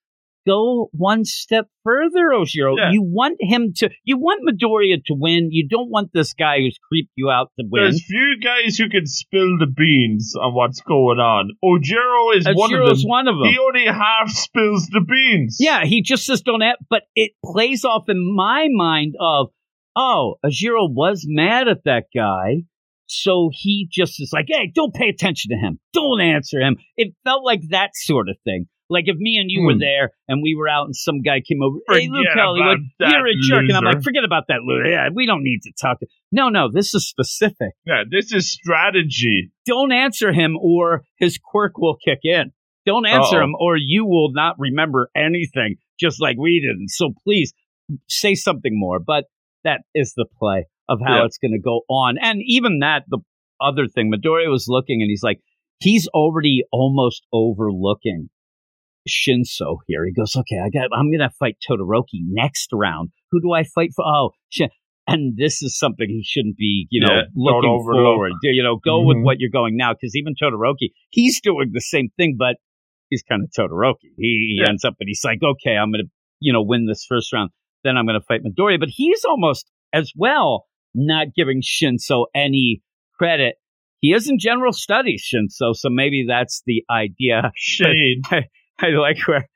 go 0.46 0.88
one 0.92 1.24
step 1.24 1.66
further, 1.82 2.28
Oshiro. 2.34 2.76
Yeah. 2.76 2.90
You 2.92 3.02
want 3.02 3.36
him 3.40 3.72
to, 3.76 3.90
you 4.04 4.18
want 4.18 4.42
Midoriya 4.46 5.02
to 5.06 5.14
win. 5.14 5.48
You 5.50 5.68
don't 5.68 5.90
want 5.90 6.10
this 6.12 6.34
guy 6.34 6.58
who's 6.58 6.78
creeped 6.88 7.12
you 7.16 7.30
out 7.30 7.50
to 7.58 7.66
win. 7.68 7.84
There's 7.84 8.04
few 8.04 8.36
guys 8.42 8.76
who 8.76 8.88
can 8.88 9.06
spill 9.06 9.58
the 9.58 9.66
beans 9.66 10.34
on 10.40 10.54
what's 10.54 10.80
going 10.80 11.18
on. 11.18 11.50
Ojiro 11.64 12.36
is 12.36 12.46
one 12.54 12.74
of 12.74 12.86
them. 12.86 12.98
One 13.08 13.28
of 13.28 13.38
them. 13.38 13.48
He 13.48 13.58
only 13.58 13.86
half 13.86 14.30
spills 14.30 14.86
the 14.88 15.04
beans. 15.06 15.56
Yeah, 15.60 15.84
he 15.84 16.02
just 16.02 16.24
says 16.24 16.42
don't 16.42 16.62
act, 16.62 16.82
but 16.88 17.02
it 17.14 17.32
plays 17.44 17.84
off 17.84 18.08
in 18.08 18.34
my 18.34 18.68
mind 18.70 19.14
of, 19.20 19.48
oh, 19.96 20.36
Ajiro 20.44 20.90
was 20.90 21.24
mad 21.26 21.68
at 21.68 21.84
that 21.84 22.04
guy. 22.14 22.64
So 23.22 23.50
he 23.52 23.88
just 23.90 24.20
is 24.20 24.30
like, 24.32 24.46
hey, 24.48 24.70
don't 24.74 24.94
pay 24.94 25.08
attention 25.08 25.50
to 25.50 25.56
him. 25.56 25.78
Don't 25.92 26.20
answer 26.20 26.60
him. 26.60 26.76
It 26.96 27.14
felt 27.24 27.44
like 27.44 27.60
that 27.70 27.90
sort 27.94 28.28
of 28.28 28.36
thing. 28.44 28.66
Like 28.90 29.04
if 29.06 29.16
me 29.16 29.38
and 29.38 29.50
you 29.50 29.62
were 29.64 29.72
Hmm. 29.72 29.78
there 29.80 30.10
and 30.28 30.42
we 30.42 30.54
were 30.54 30.68
out 30.68 30.84
and 30.84 30.94
some 30.94 31.22
guy 31.22 31.40
came 31.40 31.62
over, 31.62 31.78
hey, 31.90 32.06
Luke 32.08 32.26
Hollywood, 32.34 32.80
you're 33.00 33.26
a 33.26 33.34
jerk. 33.40 33.62
And 33.68 33.72
I'm 33.76 33.84
like, 33.84 34.02
forget 34.02 34.24
about 34.24 34.44
that 34.48 34.60
loser. 34.62 34.90
Yeah, 34.90 35.08
we 35.12 35.24
don't 35.26 35.42
need 35.42 35.60
to 35.62 35.72
talk. 35.80 35.98
No, 36.30 36.50
no, 36.50 36.68
this 36.70 36.94
is 36.94 37.08
specific. 37.08 37.72
Yeah, 37.86 38.02
this 38.08 38.30
is 38.32 38.50
strategy. 38.52 39.50
Don't 39.64 39.90
answer 39.92 40.32
him 40.32 40.56
or 40.60 41.04
his 41.16 41.38
quirk 41.42 41.78
will 41.78 41.96
kick 41.96 42.20
in. 42.24 42.52
Don't 42.84 43.06
answer 43.06 43.38
Uh-oh. 43.38 43.44
him 43.44 43.54
or 43.58 43.76
you 43.78 44.04
will 44.04 44.32
not 44.32 44.56
remember 44.58 45.08
anything 45.16 45.76
just 45.98 46.20
like 46.20 46.36
we 46.38 46.60
didn't. 46.60 46.90
So 46.90 47.14
please 47.24 47.54
say 48.08 48.34
something 48.34 48.78
more. 48.78 48.98
But 49.00 49.24
that 49.64 49.80
is 49.94 50.12
the 50.14 50.26
play 50.38 50.66
of 50.88 51.00
how 51.04 51.18
Yeah. 51.20 51.24
it's 51.24 51.38
going 51.38 51.52
to 51.52 51.60
go 51.60 51.82
on. 51.88 52.16
And 52.20 52.40
even 52.44 52.80
that, 52.80 53.04
the 53.08 53.18
other 53.60 53.86
thing, 53.86 54.12
Midoriya 54.12 54.50
was 54.50 54.66
looking 54.68 55.00
and 55.02 55.08
he's 55.10 55.22
like, 55.22 55.40
he's 55.80 56.08
already 56.08 56.62
almost 56.72 57.22
overlooking 57.32 58.28
Shinso 59.08 59.78
here. 59.86 60.04
He 60.06 60.12
goes, 60.12 60.34
okay, 60.36 60.58
I 60.64 60.70
got, 60.70 60.88
I'm 60.96 61.10
going 61.10 61.20
to 61.20 61.30
fight 61.38 61.56
Todoroki 61.68 62.20
next 62.22 62.70
round. 62.72 63.10
Who 63.30 63.40
do 63.40 63.52
I 63.52 63.64
fight 63.64 63.90
for? 63.94 64.04
Oh, 64.06 64.30
Shin. 64.48 64.68
And 65.06 65.36
this 65.36 65.62
is 65.62 65.78
something 65.78 66.06
he 66.08 66.24
shouldn't 66.24 66.56
be, 66.56 66.86
you 66.90 67.06
know, 67.06 67.14
Yeah, 67.14 67.22
looking 67.36 67.78
forward. 67.90 68.32
You 68.42 68.62
know, 68.62 68.76
go 68.82 69.04
with 69.04 69.18
Mhm. 69.18 69.24
what 69.24 69.36
you're 69.38 69.50
going 69.50 69.76
now. 69.76 69.92
Because 69.92 70.16
even 70.16 70.34
Todoroki, 70.34 70.92
he's 71.10 71.40
doing 71.42 71.70
the 71.74 71.80
same 71.82 72.08
thing, 72.16 72.36
but 72.38 72.56
he's 73.10 73.22
kind 73.22 73.42
of 73.44 73.50
Todoroki. 73.50 74.14
He, 74.16 74.56
he 74.56 74.60
Yeah. 74.62 74.70
ends 74.70 74.82
up, 74.84 74.94
and 74.98 75.06
he's 75.06 75.20
like, 75.22 75.40
okay, 75.42 75.76
I'm 75.76 75.92
going 75.92 76.06
to, 76.06 76.10
you 76.40 76.54
know, 76.54 76.62
win 76.62 76.86
this 76.86 77.04
first 77.06 77.30
round. 77.34 77.50
Then 77.82 77.98
I'm 77.98 78.06
going 78.06 78.18
to 78.18 78.24
fight 78.24 78.40
Midoriya. 78.42 78.80
But 78.80 78.88
he's 78.88 79.24
almost 79.26 79.70
as 79.92 80.10
well 80.16 80.64
not 80.94 81.28
giving 81.36 81.62
Shinso 81.62 82.26
any 82.34 82.82
credit. 83.18 83.56
He 84.00 84.12
is 84.12 84.28
in 84.28 84.38
general 84.38 84.72
studies, 84.72 85.26
Shinso, 85.26 85.74
so 85.74 85.88
maybe 85.90 86.26
that's 86.28 86.62
the 86.66 86.84
idea. 86.90 87.52
Shade. 87.56 88.22
I 88.30 88.88
like 88.88 89.18
where 89.26 89.48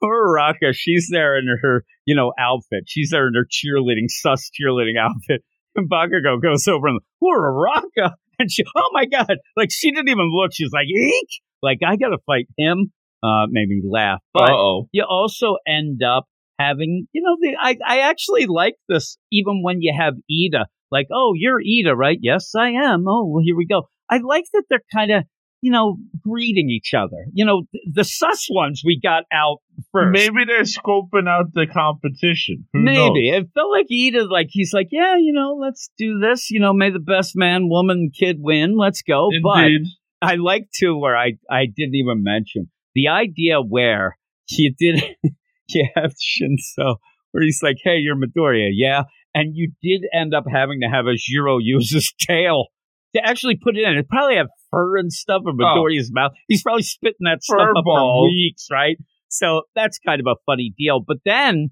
poor 0.00 0.32
Raka, 0.32 0.72
she's 0.72 1.08
there 1.10 1.38
in 1.38 1.46
her, 1.62 1.84
you 2.06 2.14
know, 2.14 2.32
outfit. 2.38 2.84
She's 2.86 3.10
there 3.10 3.26
in 3.26 3.34
her 3.34 3.44
cheerleading, 3.44 4.08
sus 4.08 4.50
cheerleading 4.50 4.98
outfit. 5.00 5.42
And 5.76 5.90
Bakugo 5.90 6.40
goes 6.40 6.66
over 6.68 6.88
and, 6.88 7.00
poor 7.20 7.52
Raka. 7.52 8.16
And 8.38 8.50
she, 8.50 8.62
oh 8.76 8.90
my 8.92 9.04
God. 9.04 9.36
Like, 9.56 9.70
she 9.72 9.90
didn't 9.90 10.08
even 10.08 10.30
look. 10.32 10.52
She's 10.54 10.70
like, 10.72 10.86
eek. 10.86 11.28
Like, 11.62 11.78
I 11.84 11.96
got 11.96 12.10
to 12.10 12.18
fight 12.26 12.46
him. 12.56 12.92
Uh, 13.20 13.46
made 13.50 13.68
me 13.68 13.82
laugh. 13.84 14.20
Uh-oh. 14.32 14.86
you 14.92 15.04
also 15.08 15.56
end 15.66 16.02
up 16.04 16.26
having, 16.56 17.08
you 17.10 17.20
know, 17.20 17.36
the 17.40 17.56
I, 17.60 17.76
I 17.84 17.98
actually 18.08 18.46
like 18.46 18.74
this 18.88 19.18
even 19.32 19.62
when 19.64 19.78
you 19.80 19.92
have 19.98 20.14
Ida. 20.30 20.66
Like, 20.90 21.08
oh, 21.12 21.32
you're 21.36 21.60
Ida, 21.60 21.94
right? 21.94 22.18
Yes, 22.20 22.52
I 22.56 22.70
am. 22.70 23.06
Oh, 23.06 23.26
well, 23.26 23.42
here 23.44 23.56
we 23.56 23.66
go. 23.66 23.88
I 24.10 24.18
like 24.18 24.44
that 24.52 24.64
they're 24.70 24.82
kind 24.92 25.10
of, 25.10 25.24
you 25.60 25.70
know, 25.70 25.96
greeting 26.22 26.70
each 26.70 26.94
other. 26.94 27.26
You 27.32 27.44
know, 27.44 27.64
th- 27.72 27.84
the 27.92 28.04
sus 28.04 28.46
ones 28.50 28.82
we 28.84 28.98
got 29.02 29.24
out 29.32 29.58
first. 29.92 30.12
Maybe 30.12 30.44
they're 30.46 30.62
scoping 30.62 31.28
out 31.28 31.52
the 31.52 31.66
competition. 31.66 32.66
Who 32.72 32.82
Maybe 32.84 33.30
knows? 33.30 33.42
it 33.42 33.48
felt 33.54 33.70
like 33.70 33.86
Ida, 33.92 34.24
like 34.24 34.48
he's 34.50 34.72
like, 34.72 34.88
yeah, 34.90 35.16
you 35.18 35.32
know, 35.32 35.58
let's 35.60 35.90
do 35.98 36.18
this. 36.18 36.50
You 36.50 36.60
know, 36.60 36.72
may 36.72 36.90
the 36.90 36.98
best 37.00 37.32
man, 37.36 37.68
woman, 37.68 38.10
kid 38.18 38.36
win. 38.38 38.76
Let's 38.76 39.02
go. 39.02 39.28
But 39.42 39.64
Indeed. 39.64 39.88
I 40.22 40.34
like 40.36 40.68
to 40.76 40.96
where 40.96 41.16
I 41.16 41.32
I 41.50 41.66
didn't 41.66 41.94
even 41.94 42.22
mention 42.22 42.70
the 42.94 43.08
idea 43.08 43.60
where 43.60 44.16
you 44.48 44.72
did 44.78 45.02
you 45.68 45.88
have 45.94 46.12
Shinso 46.12 46.96
where 47.32 47.42
he's 47.42 47.60
like, 47.62 47.76
"Hey, 47.84 47.98
you're 47.98 48.16
Midoriya, 48.16 48.70
yeah," 48.72 49.02
and 49.34 49.52
you 49.54 49.72
did 49.82 50.02
end 50.14 50.34
up 50.34 50.44
having 50.50 50.80
to 50.80 50.88
have 50.88 51.06
a 51.06 51.14
Jiro 51.16 51.58
use 51.58 51.92
his 51.92 52.12
tail 52.20 52.66
to 53.14 53.22
actually 53.24 53.56
put 53.62 53.76
it 53.76 53.82
in. 53.88 53.96
It 53.96 54.08
probably 54.08 54.36
have 54.36 54.48
fur 54.70 54.98
and 54.98 55.12
stuff 55.12 55.42
in 55.46 55.56
Midoriya's 55.56 56.10
mouth. 56.12 56.32
He's 56.46 56.62
probably 56.62 56.82
spitting 56.82 57.24
that 57.24 57.42
stuff 57.42 57.58
Fur 57.58 57.70
up 57.76 57.84
ball. 57.84 58.24
for 58.24 58.28
weeks, 58.28 58.66
right? 58.70 58.96
So 59.28 59.62
that's 59.74 59.98
kind 59.98 60.20
of 60.20 60.26
a 60.26 60.36
funny 60.46 60.74
deal. 60.76 61.00
But 61.06 61.18
then 61.24 61.70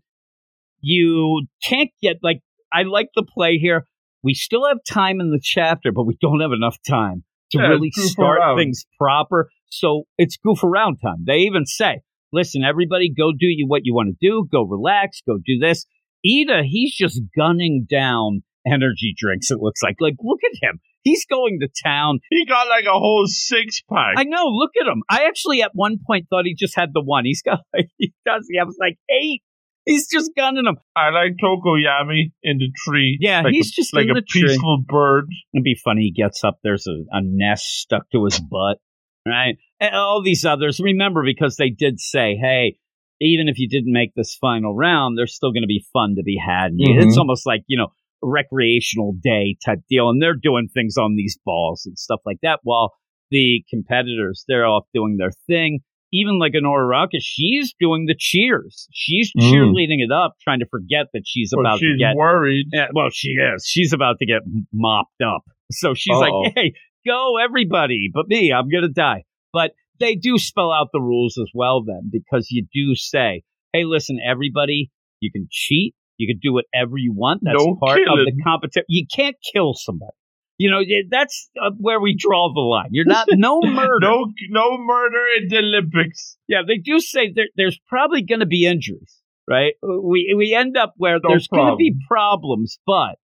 you 0.81 1.47
can't 1.63 1.91
get 2.03 2.17
like 2.23 2.41
I 2.73 2.83
like 2.83 3.09
the 3.15 3.23
play 3.25 3.59
here. 3.59 3.87
we 4.23 4.35
still 4.35 4.67
have 4.67 4.79
time 4.89 5.21
in 5.21 5.31
the 5.31 5.41
chapter, 5.43 5.93
but 5.93 6.05
we 6.05 6.17
don't 6.21 6.41
have 6.41 6.53
enough 6.53 6.77
time 6.89 7.25
to 7.53 7.59
Yeah, 7.59 7.69
really 7.69 7.91
start 7.93 8.39
around. 8.39 8.59
things 8.59 8.85
proper. 8.99 9.49
So 9.69 10.05
it's 10.19 10.37
goof 10.37 10.63
around 10.65 10.99
time. 11.03 11.25
They 11.27 11.39
even 11.39 11.65
say, 11.67 12.01
listen, 12.33 12.63
everybody 12.65 13.13
go 13.13 13.31
do 13.33 13.47
you 13.47 13.67
what 13.69 13.83
you 13.85 13.95
want 13.95 14.09
to 14.19 14.27
do. 14.29 14.47
Go 14.51 14.63
relax. 14.63 15.23
Go 15.27 15.39
do 15.45 15.59
this. 15.61 15.87
Ida, 16.27 16.63
he's 16.65 16.95
just 16.95 17.21
gunning 17.37 17.87
down 17.89 18.43
energy 18.67 19.15
drinks. 19.17 19.51
It 19.51 19.59
looks 19.61 19.83
like, 19.83 19.97
like, 20.01 20.17
look 20.21 20.41
at 20.45 20.59
him. 20.61 20.81
He's 21.03 21.25
going 21.25 21.61
to 21.61 21.69
town. 21.85 22.19
He 22.31 22.47
got 22.47 22.69
like 22.69 22.85
a 22.87 22.99
whole 22.99 23.27
six 23.27 23.81
pack. 23.89 24.15
I 24.17 24.25
know. 24.25 24.47
Look 24.47 24.73
at 24.81 24.89
him. 24.89 25.03
I 25.09 25.27
actually 25.29 25.63
at 25.63 25.71
one 25.73 25.99
point 26.05 26.27
thought 26.29 26.47
he 26.47 26.55
just 26.55 26.75
had 26.75 26.91
the 26.93 27.01
one. 27.01 27.25
He's 27.25 27.43
got 27.43 27.61
like, 27.75 27.89
he 27.97 28.13
does. 28.25 28.47
He 28.51 28.59
has 28.59 28.77
like 28.81 28.99
eight. 29.09 29.43
He's 29.85 30.09
just 30.09 30.33
gunning 30.37 30.65
them. 30.65 30.79
I 30.97 31.11
like 31.11 31.37
Tokoyami 31.41 32.33
in 32.43 32.59
the 32.59 32.73
tree. 32.85 33.19
Yeah, 33.21 33.43
like 33.43 33.53
he's 33.53 33.69
a, 33.69 33.73
just 33.77 33.95
like 33.95 34.07
in 34.07 34.11
a 34.11 34.15
the 34.15 34.23
tree. 34.23 34.43
peaceful 34.43 34.83
bird. 34.85 35.27
It'd 35.55 35.63
be 35.63 35.79
funny. 35.85 36.03
He 36.03 36.11
gets 36.11 36.43
up. 36.43 36.59
There's 36.65 36.89
a, 36.89 37.05
a 37.13 37.21
nest 37.23 37.83
stuck 37.83 38.11
to 38.11 38.25
his 38.25 38.41
butt. 38.41 38.79
Right. 39.25 39.59
And 39.79 39.95
all 39.95 40.23
these 40.25 40.45
others. 40.45 40.81
Remember, 40.81 41.23
because 41.25 41.57
they 41.57 41.71
did 41.71 42.01
say, 42.01 42.37
hey, 42.37 42.79
even 43.21 43.49
if 43.49 43.59
you 43.59 43.69
didn't 43.69 43.93
make 43.93 44.13
this 44.15 44.37
final 44.41 44.75
round, 44.75 45.17
there's 45.17 45.35
still 45.35 45.53
going 45.53 45.63
to 45.63 45.67
be 45.69 45.85
fun 45.93 46.15
to 46.17 46.23
be 46.23 46.37
had. 46.37 46.73
Mhm. 46.73 47.03
It's 47.05 47.17
almost 47.19 47.47
like 47.47 47.63
you 47.67 47.77
know 47.79 47.89
recreational 48.23 49.15
day 49.23 49.57
type 49.65 49.81
deal, 49.89 50.09
and 50.11 50.21
they're 50.23 50.35
doing 50.41 50.69
things 50.73 50.97
on 50.97 51.17
these 51.17 51.39
balls 51.45 51.85
and 51.87 51.99
stuff 51.99 52.21
like 52.27 52.39
that. 52.43 52.61
While 52.63 52.93
the 53.31 53.63
competitors, 53.71 54.45
they're 54.49 54.67
off 54.67 54.85
doing 54.95 55.17
their 55.19 55.33
thing. 55.47 55.81
Even 56.13 56.39
like 56.39 56.53
Honora 56.57 56.87
Rocket, 56.87 57.21
she's 57.23 57.75
doing 57.81 58.07
the 58.07 58.15
cheers. 58.17 58.87
She's 58.93 59.33
Mm. 59.37 59.43
cheerleading 59.51 59.99
it 59.99 60.13
up, 60.13 60.35
trying 60.41 60.61
to 60.61 60.67
forget 60.67 61.07
that 61.13 61.23
she's 61.27 61.51
But 61.53 61.61
about 61.63 61.79
she's 61.81 61.95
to 61.95 61.99
get 61.99 62.15
worried. 62.15 62.67
yeah, 62.73 62.87
well, 62.95 63.09
she 63.11 63.31
is. 63.31 63.67
She's 63.67 63.93
about 63.93 64.17
to 64.21 64.27
get 64.27 64.43
mopped 64.73 65.21
up. 65.21 65.43
So 65.73 65.95
she's 65.95 66.15
Uh-oh. 66.15 66.41
like, 66.43 66.53
hey, 66.55 66.73
go 67.05 67.39
everybody, 67.39 68.09
but 68.15 68.29
me, 68.29 68.53
I'm 68.53 68.69
going 68.69 68.85
to 68.85 68.89
die. 68.89 69.25
But 69.53 69.73
they 69.99 70.15
do 70.15 70.39
spell 70.39 70.73
out 70.73 70.89
the 70.93 71.01
rules 71.01 71.39
as 71.41 71.51
well, 71.55 71.83
then, 71.83 72.11
because 72.11 72.49
you 72.51 72.67
do 72.73 72.95
say, 72.95 73.43
hey, 73.73 73.85
listen, 73.85 74.19
everybody, 74.25 74.91
you 75.21 75.31
can 75.31 75.49
cheat. 75.51 75.95
You 76.19 76.27
can 76.27 76.39
do 76.43 76.55
whatever 76.55 76.97
you 76.97 77.13
want. 77.13 77.43
That's 77.45 77.57
No 77.59 77.77
part 77.77 78.01
of 78.01 78.19
the 78.25 78.33
competition. 78.43 78.85
You 78.89 79.07
can't 79.15 79.37
kill 79.53 79.75
somebody. 79.75 80.13
You 80.59 80.71
know, 80.71 80.81
that's 81.11 81.51
uh, 81.63 81.71
where 81.77 82.01
we 82.01 82.17
draw 82.19 82.51
the 82.55 82.61
line. 82.61 82.89
You're 82.91 83.05
not, 83.05 83.27
no 83.31 83.61
murder. 83.65 83.99
No, 84.01 84.33
no 84.49 84.79
murder 84.79 85.23
in 85.39 85.49
the 85.49 85.59
Olympics. 85.59 86.39
Yeah, 86.49 86.63
they 86.67 86.79
do 86.79 86.99
say 86.99 87.31
there, 87.35 87.49
there's 87.57 87.79
probably 87.87 88.23
going 88.23 88.41
to 88.41 88.47
be 88.47 88.65
injuries, 88.65 89.21
right? 89.47 89.75
We 89.83 90.35
we 90.35 90.55
end 90.55 90.79
up 90.79 90.95
where 90.97 91.19
No 91.23 91.29
there's 91.29 91.49
going 91.49 91.73
to 91.73 91.77
be 91.77 91.95
problems, 92.09 92.79
but 92.87 93.17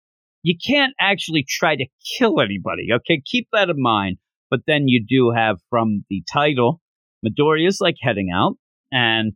you 0.42 0.56
can't 0.58 0.92
actually 0.98 1.44
try 1.48 1.76
to 1.76 1.86
kill 2.18 2.40
anybody. 2.40 2.88
Okay, 2.94 3.22
keep 3.24 3.46
that 3.52 3.70
in 3.70 3.80
mind. 3.80 4.16
But 4.50 4.60
then 4.66 4.88
you 4.88 5.04
do 5.06 5.32
have 5.34 5.58
from 5.70 6.04
the 6.10 6.22
title, 6.32 6.80
Midoriya's 7.24 7.80
like 7.80 7.96
heading 8.02 8.30
out, 8.34 8.54
and 8.90 9.32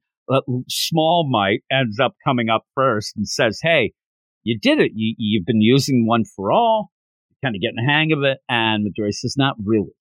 Small 0.69 1.29
Might 1.31 1.61
ends 1.71 2.01
up 2.01 2.15
coming 2.27 2.49
up 2.49 2.65
first 2.75 3.17
and 3.17 3.29
says, 3.29 3.61
"Hey, 3.63 3.93
you 4.43 4.59
did 4.59 4.81
it. 4.81 4.93
You 4.95 5.15
you've 5.19 5.47
been 5.47 5.61
using 5.61 6.07
one 6.07 6.25
for 6.25 6.51
all, 6.51 6.91
kind 7.45 7.55
of 7.55 7.61
getting 7.61 7.77
the 7.77 7.93
hang 7.93 8.13
of 8.13 8.23
it." 8.23 8.39
And 8.49 8.87
Midoriya 8.87 9.13
says, 9.13 9.37
"Not 9.37 9.57
really." 9.63 9.93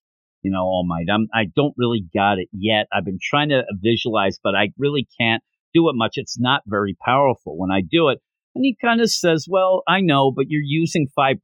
you 0.43 0.51
know, 0.51 0.63
All 0.63 0.85
Might. 0.85 1.05
I'm, 1.11 1.27
I 1.33 1.45
don't 1.55 1.73
really 1.77 2.05
got 2.13 2.37
it 2.37 2.49
yet. 2.51 2.87
I've 2.93 3.05
been 3.05 3.19
trying 3.21 3.49
to 3.49 3.63
visualize, 3.81 4.37
but 4.43 4.55
I 4.55 4.69
really 4.77 5.07
can't 5.19 5.41
do 5.73 5.89
it 5.89 5.93
much. 5.95 6.13
It's 6.15 6.39
not 6.39 6.61
very 6.67 6.95
powerful 7.03 7.57
when 7.57 7.71
I 7.71 7.81
do 7.81 8.09
it. 8.09 8.19
And 8.53 8.63
he 8.63 8.77
kind 8.79 9.01
of 9.01 9.09
says, 9.09 9.47
well, 9.49 9.81
I 9.87 10.01
know, 10.01 10.31
but 10.31 10.45
you're 10.49 10.61
using 10.63 11.07
5% 11.17 11.37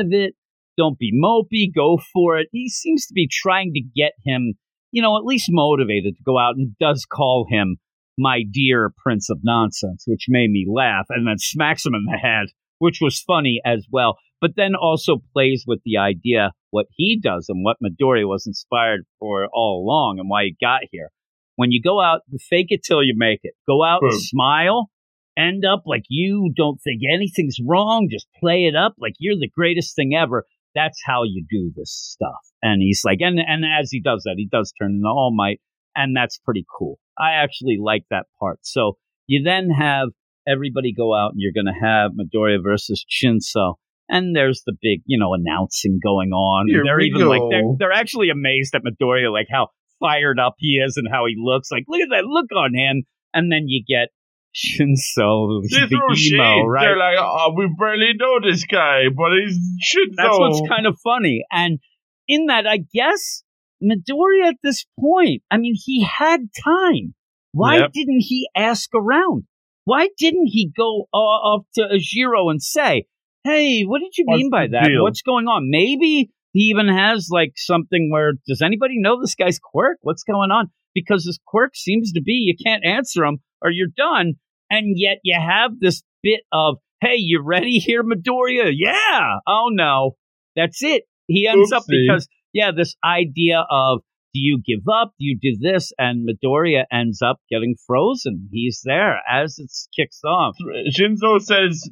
of 0.00 0.12
it. 0.12 0.34
Don't 0.78 0.96
be 0.96 1.12
mopey. 1.12 1.74
Go 1.74 1.98
for 2.12 2.38
it. 2.38 2.46
He 2.52 2.68
seems 2.68 3.04
to 3.06 3.12
be 3.12 3.28
trying 3.30 3.72
to 3.74 3.82
get 3.96 4.12
him, 4.24 4.54
you 4.92 5.02
know, 5.02 5.18
at 5.18 5.24
least 5.24 5.46
motivated 5.50 6.16
to 6.16 6.22
go 6.24 6.38
out 6.38 6.54
and 6.56 6.78
does 6.78 7.04
call 7.04 7.46
him 7.50 7.78
my 8.16 8.42
dear 8.48 8.92
Prince 8.96 9.28
of 9.28 9.40
Nonsense, 9.42 10.04
which 10.06 10.26
made 10.28 10.50
me 10.50 10.66
laugh 10.72 11.06
and 11.08 11.26
then 11.26 11.38
smacks 11.38 11.84
him 11.84 11.94
in 11.94 12.04
the 12.04 12.16
head, 12.16 12.46
which 12.78 12.98
was 13.00 13.20
funny 13.20 13.60
as 13.64 13.86
well. 13.90 14.16
But 14.40 14.52
then 14.56 14.74
also 14.76 15.16
plays 15.32 15.64
with 15.66 15.80
the 15.84 15.98
idea 15.98 16.52
what 16.70 16.86
he 16.96 17.18
does 17.20 17.46
and 17.48 17.64
what 17.64 17.78
Midoriya 17.82 18.28
was 18.28 18.46
inspired 18.46 19.00
for 19.18 19.48
all 19.52 19.84
along 19.84 20.18
and 20.20 20.28
why 20.30 20.44
he 20.44 20.56
got 20.60 20.82
here. 20.92 21.10
When 21.56 21.72
you 21.72 21.82
go 21.82 22.00
out, 22.00 22.20
fake 22.48 22.68
it 22.68 22.84
till 22.84 23.02
you 23.02 23.14
make 23.16 23.40
it. 23.42 23.54
Go 23.66 23.82
out 23.82 24.02
and 24.02 24.12
hmm. 24.12 24.18
smile, 24.18 24.90
end 25.36 25.64
up 25.64 25.82
like 25.86 26.04
you 26.08 26.52
don't 26.54 26.80
think 26.80 27.02
anything's 27.12 27.58
wrong, 27.66 28.08
just 28.10 28.28
play 28.38 28.66
it 28.66 28.76
up 28.76 28.94
like 28.98 29.14
you're 29.18 29.38
the 29.38 29.50
greatest 29.52 29.96
thing 29.96 30.14
ever. 30.14 30.44
That's 30.78 31.00
how 31.04 31.24
you 31.24 31.44
do 31.50 31.72
this 31.76 31.92
stuff. 31.92 32.38
And 32.62 32.80
he's 32.80 33.02
like, 33.04 33.18
and 33.20 33.38
and 33.38 33.64
as 33.64 33.90
he 33.90 34.00
does 34.00 34.22
that, 34.24 34.34
he 34.36 34.48
does 34.50 34.72
turn 34.80 34.92
into 34.92 35.08
All 35.08 35.34
Might, 35.34 35.60
and 35.96 36.16
that's 36.16 36.38
pretty 36.38 36.64
cool. 36.78 36.98
I 37.18 37.32
actually 37.32 37.78
like 37.80 38.04
that 38.10 38.26
part. 38.38 38.60
So 38.62 38.96
you 39.26 39.42
then 39.42 39.70
have 39.70 40.08
everybody 40.46 40.92
go 40.92 41.14
out, 41.14 41.32
and 41.32 41.40
you're 41.40 41.52
going 41.52 41.72
to 41.72 41.86
have 41.86 42.12
Midoriya 42.12 42.62
versus 42.62 43.04
Shinso. 43.10 43.74
And 44.08 44.34
there's 44.34 44.62
the 44.64 44.72
big, 44.80 45.02
you 45.04 45.18
know, 45.18 45.34
announcing 45.34 46.00
going 46.02 46.30
on. 46.30 46.68
Here 46.68 46.82
they're 46.84 47.00
even 47.00 47.26
like 47.28 47.42
they're 47.50 47.62
they're 47.78 47.92
actually 47.92 48.30
amazed 48.30 48.74
at 48.74 48.82
Midoriya, 48.82 49.30
like 49.32 49.48
how 49.50 49.68
fired 50.00 50.38
up 50.38 50.54
he 50.58 50.80
is 50.84 50.96
and 50.96 51.08
how 51.10 51.26
he 51.26 51.34
looks. 51.36 51.70
Like, 51.70 51.84
look 51.88 52.00
at 52.00 52.08
that 52.10 52.24
look 52.24 52.46
on 52.56 52.74
him. 52.74 53.02
And 53.34 53.52
then 53.52 53.64
you 53.66 53.84
get 53.86 54.08
Shinso, 54.54 55.62
They 55.70 55.80
the 55.82 55.88
throw 55.88 56.14
emo, 56.14 56.66
right? 56.66 56.82
They're 56.82 56.96
like, 56.98 57.16
oh, 57.18 57.54
we 57.56 57.72
barely 57.78 58.12
know 58.16 58.40
this 58.42 58.64
guy, 58.64 59.04
but 59.14 59.30
he's 59.38 59.58
shit. 59.80 60.08
That's 60.16 60.36
what's 60.38 60.68
kind 60.68 60.86
of 60.86 60.98
funny. 61.02 61.44
And 61.50 61.78
in 62.26 62.46
that, 62.46 62.66
I 62.66 62.78
guess 62.92 63.42
Midoriya 63.82 64.48
at 64.48 64.56
this 64.62 64.84
point, 64.98 65.42
I 65.50 65.58
mean, 65.58 65.74
he 65.76 66.02
had 66.04 66.48
time. 66.52 67.14
Why 67.52 67.76
Yep. 67.78 67.92
didn't 67.92 68.20
he 68.20 68.48
ask 68.54 68.90
around? 68.94 69.44
Why 69.84 70.08
didn't 70.18 70.48
he 70.48 70.70
go 70.76 71.08
uh, 71.14 71.54
up 71.54 71.62
to 71.76 71.82
Ajiro 71.82 72.50
and 72.50 72.62
say, 72.62 73.04
"Hey, 73.44 73.82
what 73.84 74.00
did 74.00 74.18
you 74.18 74.24
What's 74.26 74.38
mean 74.38 74.50
by 74.50 74.66
that? 74.66 74.84
deal?" 74.84 75.02
What's 75.02 75.22
going 75.22 75.46
on?" 75.46 75.70
Maybe 75.70 76.30
he 76.52 76.60
even 76.64 76.88
has 76.88 77.28
like 77.30 77.52
something 77.56 78.10
where 78.10 78.32
does 78.46 78.60
anybody 78.60 78.94
know 78.98 79.18
this 79.20 79.34
guy's 79.34 79.58
quirk? 79.58 79.98
What's 80.02 80.24
going 80.24 80.50
on? 80.50 80.70
Because 80.94 81.24
his 81.24 81.38
quirk 81.46 81.74
seems 81.74 82.12
to 82.12 82.20
be 82.20 82.32
you 82.32 82.54
can't 82.62 82.84
answer 82.84 83.24
him 83.24 83.38
or 83.62 83.70
you're 83.70 83.88
done, 83.96 84.34
and 84.70 84.94
yet 84.96 85.18
you 85.22 85.38
have 85.38 85.72
this 85.80 86.02
bit 86.22 86.40
of, 86.52 86.76
"Hey, 87.00 87.16
you 87.16 87.42
ready 87.42 87.78
here, 87.78 88.02
Midoriya?" 88.02 88.72
Yeah. 88.74 89.38
Oh 89.46 89.68
no, 89.70 90.16
that's 90.56 90.82
it. 90.82 91.04
He 91.26 91.46
ends 91.46 91.72
up 91.72 91.84
because 91.88 92.28
yeah, 92.52 92.70
this 92.72 92.96
idea 93.04 93.64
of 93.70 94.00
do 94.34 94.40
you 94.40 94.60
give 94.64 94.86
up? 94.92 95.12
Do 95.18 95.24
you 95.24 95.38
do 95.40 95.56
this? 95.60 95.92
And 95.98 96.28
Midoriya 96.28 96.84
ends 96.92 97.22
up 97.22 97.40
getting 97.50 97.76
frozen. 97.86 98.48
He's 98.52 98.82
there 98.84 99.20
as 99.28 99.58
it 99.58 99.70
kicks 99.96 100.20
off. 100.24 100.56
Shinso 100.90 101.40
says 101.40 101.88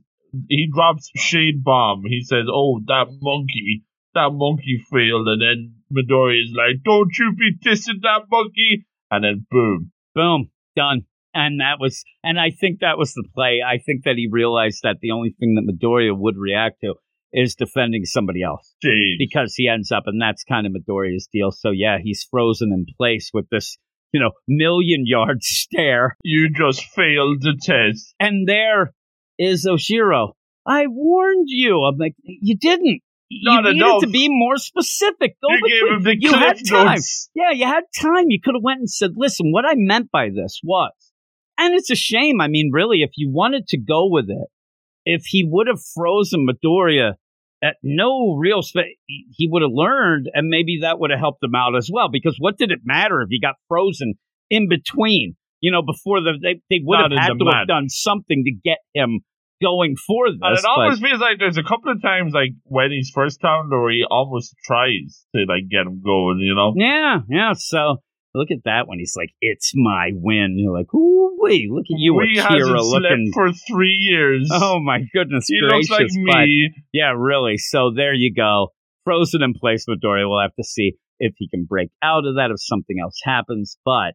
he 0.48 0.68
drops 0.72 1.10
shade 1.16 1.64
bomb. 1.64 2.02
He 2.06 2.22
says, 2.22 2.46
"Oh, 2.50 2.80
that 2.86 3.06
monkey, 3.20 3.84
that 4.14 4.30
monkey 4.32 4.82
failed," 4.90 5.28
and 5.28 5.40
then 5.40 5.74
Midori 5.92 6.42
is 6.42 6.52
like, 6.52 6.82
"Don't 6.84 7.16
you 7.18 7.32
be 7.32 7.56
dissing 7.64 8.02
that 8.02 8.24
monkey!" 8.30 8.84
And 9.10 9.24
then 9.24 9.46
boom, 9.50 9.92
Boom, 10.14 10.50
done. 10.74 11.06
And 11.36 11.60
that 11.60 11.76
was, 11.78 12.02
and 12.24 12.40
I 12.40 12.48
think 12.50 12.80
that 12.80 12.96
was 12.96 13.12
the 13.12 13.28
play. 13.34 13.60
I 13.60 13.76
think 13.76 14.04
that 14.04 14.14
he 14.16 14.26
realized 14.30 14.80
that 14.84 14.96
the 15.02 15.10
only 15.10 15.34
thing 15.38 15.54
that 15.56 15.70
Midoriya 15.70 16.16
would 16.16 16.38
react 16.38 16.80
to 16.80 16.94
is 17.30 17.54
defending 17.54 18.06
somebody 18.06 18.42
else 18.42 18.74
shade. 18.82 19.16
because 19.18 19.52
he 19.54 19.68
ends 19.68 19.92
up, 19.92 20.04
and 20.06 20.18
that's 20.18 20.44
kind 20.44 20.66
of 20.66 20.72
Midoriya's 20.72 21.28
deal. 21.30 21.50
So 21.50 21.72
yeah, 21.72 21.98
he's 22.02 22.26
frozen 22.30 22.72
in 22.72 22.86
place 22.96 23.30
with 23.34 23.50
this, 23.50 23.76
you 24.12 24.20
know, 24.20 24.30
million 24.48 25.02
yard 25.04 25.38
stare. 25.42 26.16
You 26.24 26.48
just 26.50 26.82
failed 26.94 27.42
the 27.42 27.54
test. 27.60 28.14
And 28.18 28.48
there 28.48 28.94
is 29.38 29.66
Oshiro. 29.66 30.32
I 30.66 30.86
warned 30.88 31.48
you. 31.48 31.82
I'm 31.84 31.98
like, 31.98 32.14
you 32.22 32.56
didn't. 32.56 33.02
Not 33.30 33.64
you 33.66 33.72
needed 33.72 33.82
enough. 33.84 34.00
to 34.02 34.06
be 34.08 34.28
more 34.30 34.56
specific. 34.56 35.36
Go 35.42 35.48
you 35.50 35.68
gave 35.68 35.96
him 35.96 36.02
the 36.04 36.16
you 36.18 36.32
had 36.32 36.58
time. 36.66 36.86
notes. 36.94 37.28
Yeah, 37.34 37.50
you 37.50 37.66
had 37.66 37.82
time. 38.00 38.26
You 38.28 38.40
could 38.42 38.54
have 38.54 38.62
went 38.62 38.78
and 38.78 38.90
said, 38.90 39.12
"Listen, 39.16 39.50
what 39.50 39.64
I 39.66 39.74
meant 39.74 40.12
by 40.12 40.28
this 40.28 40.60
was," 40.62 40.92
and 41.58 41.74
it's 41.74 41.90
a 41.90 41.94
shame. 41.96 42.40
I 42.40 42.48
mean, 42.48 42.70
really, 42.72 43.02
if 43.02 43.10
you 43.16 43.30
wanted 43.32 43.66
to 43.68 43.78
go 43.78 44.08
with 44.08 44.28
it, 44.28 44.48
if 45.04 45.24
he 45.26 45.46
would 45.48 45.66
have 45.68 45.80
frozen 45.94 46.46
Midoriya 46.46 47.12
at 47.62 47.76
no 47.82 48.34
real 48.36 48.62
space, 48.62 48.96
he 49.06 49.48
would 49.50 49.62
have 49.62 49.70
learned, 49.72 50.28
and 50.34 50.48
maybe 50.48 50.80
that 50.82 50.98
would 50.98 51.10
have 51.10 51.20
helped 51.20 51.42
him 51.42 51.54
out 51.54 51.76
as 51.76 51.88
well. 51.92 52.08
Because 52.10 52.36
what 52.38 52.58
did 52.58 52.70
it 52.70 52.80
matter 52.84 53.22
if 53.22 53.28
he 53.30 53.40
got 53.40 53.54
frozen 53.68 54.14
in 54.50 54.68
between? 54.68 55.36
You 55.60 55.72
know, 55.72 55.82
before 55.82 56.20
the 56.20 56.32
they 56.40 56.60
they 56.68 56.82
would 56.84 56.98
Not 56.98 57.10
have 57.12 57.20
had 57.20 57.38
to 57.38 57.44
mat. 57.44 57.54
have 57.60 57.68
done 57.68 57.88
something 57.88 58.44
to 58.44 58.52
get 58.62 58.78
him 58.94 59.20
going 59.62 59.96
for 59.96 60.30
this. 60.30 60.38
And 60.42 60.58
it 60.58 60.64
almost 60.66 61.02
feels 61.02 61.18
like 61.20 61.38
there's 61.38 61.56
a 61.56 61.62
couple 61.62 61.90
of 61.90 62.02
times, 62.02 62.34
like 62.34 62.50
when 62.64 62.90
he's 62.90 63.10
first 63.14 63.40
down, 63.40 63.70
where 63.70 63.90
he 63.90 64.04
almost 64.08 64.54
tries 64.64 65.24
to 65.34 65.44
like 65.48 65.68
get 65.70 65.86
him 65.86 66.02
going. 66.04 66.40
You 66.40 66.54
know, 66.54 66.74
Yeah, 66.76 67.20
yeah. 67.28 67.52
So 67.54 68.02
Look 68.36 68.50
at 68.50 68.64
that 68.64 68.86
one. 68.86 68.98
He's 68.98 69.14
like, 69.16 69.30
"It's 69.40 69.72
my 69.74 70.10
win." 70.14 70.56
You're 70.58 70.76
like, 70.76 70.92
"Ooh, 70.94 71.36
wait, 71.38 71.70
look 71.70 71.86
at 71.90 71.98
you, 71.98 72.14
we 72.14 72.38
Akira, 72.38 72.82
looking." 72.82 73.32
slept 73.32 73.34
for 73.34 73.52
three 73.74 73.96
years. 73.98 74.48
Oh 74.52 74.78
my 74.80 75.00
goodness 75.12 75.46
he 75.48 75.58
gracious! 75.60 75.90
looks 75.90 76.00
like 76.00 76.08
but- 76.26 76.44
me. 76.46 76.70
yeah, 76.92 77.12
really. 77.16 77.56
So 77.56 77.90
there 77.96 78.12
you 78.14 78.32
go. 78.34 78.68
Frozen 79.04 79.42
in 79.42 79.54
place, 79.54 79.86
Midoriya. 79.88 80.28
We'll 80.28 80.40
have 80.42 80.54
to 80.56 80.64
see 80.64 80.94
if 81.18 81.32
he 81.38 81.48
can 81.48 81.64
break 81.64 81.88
out 82.02 82.26
of 82.26 82.34
that 82.36 82.50
if 82.50 82.56
something 82.60 82.96
else 83.02 83.18
happens, 83.24 83.78
but 83.84 84.14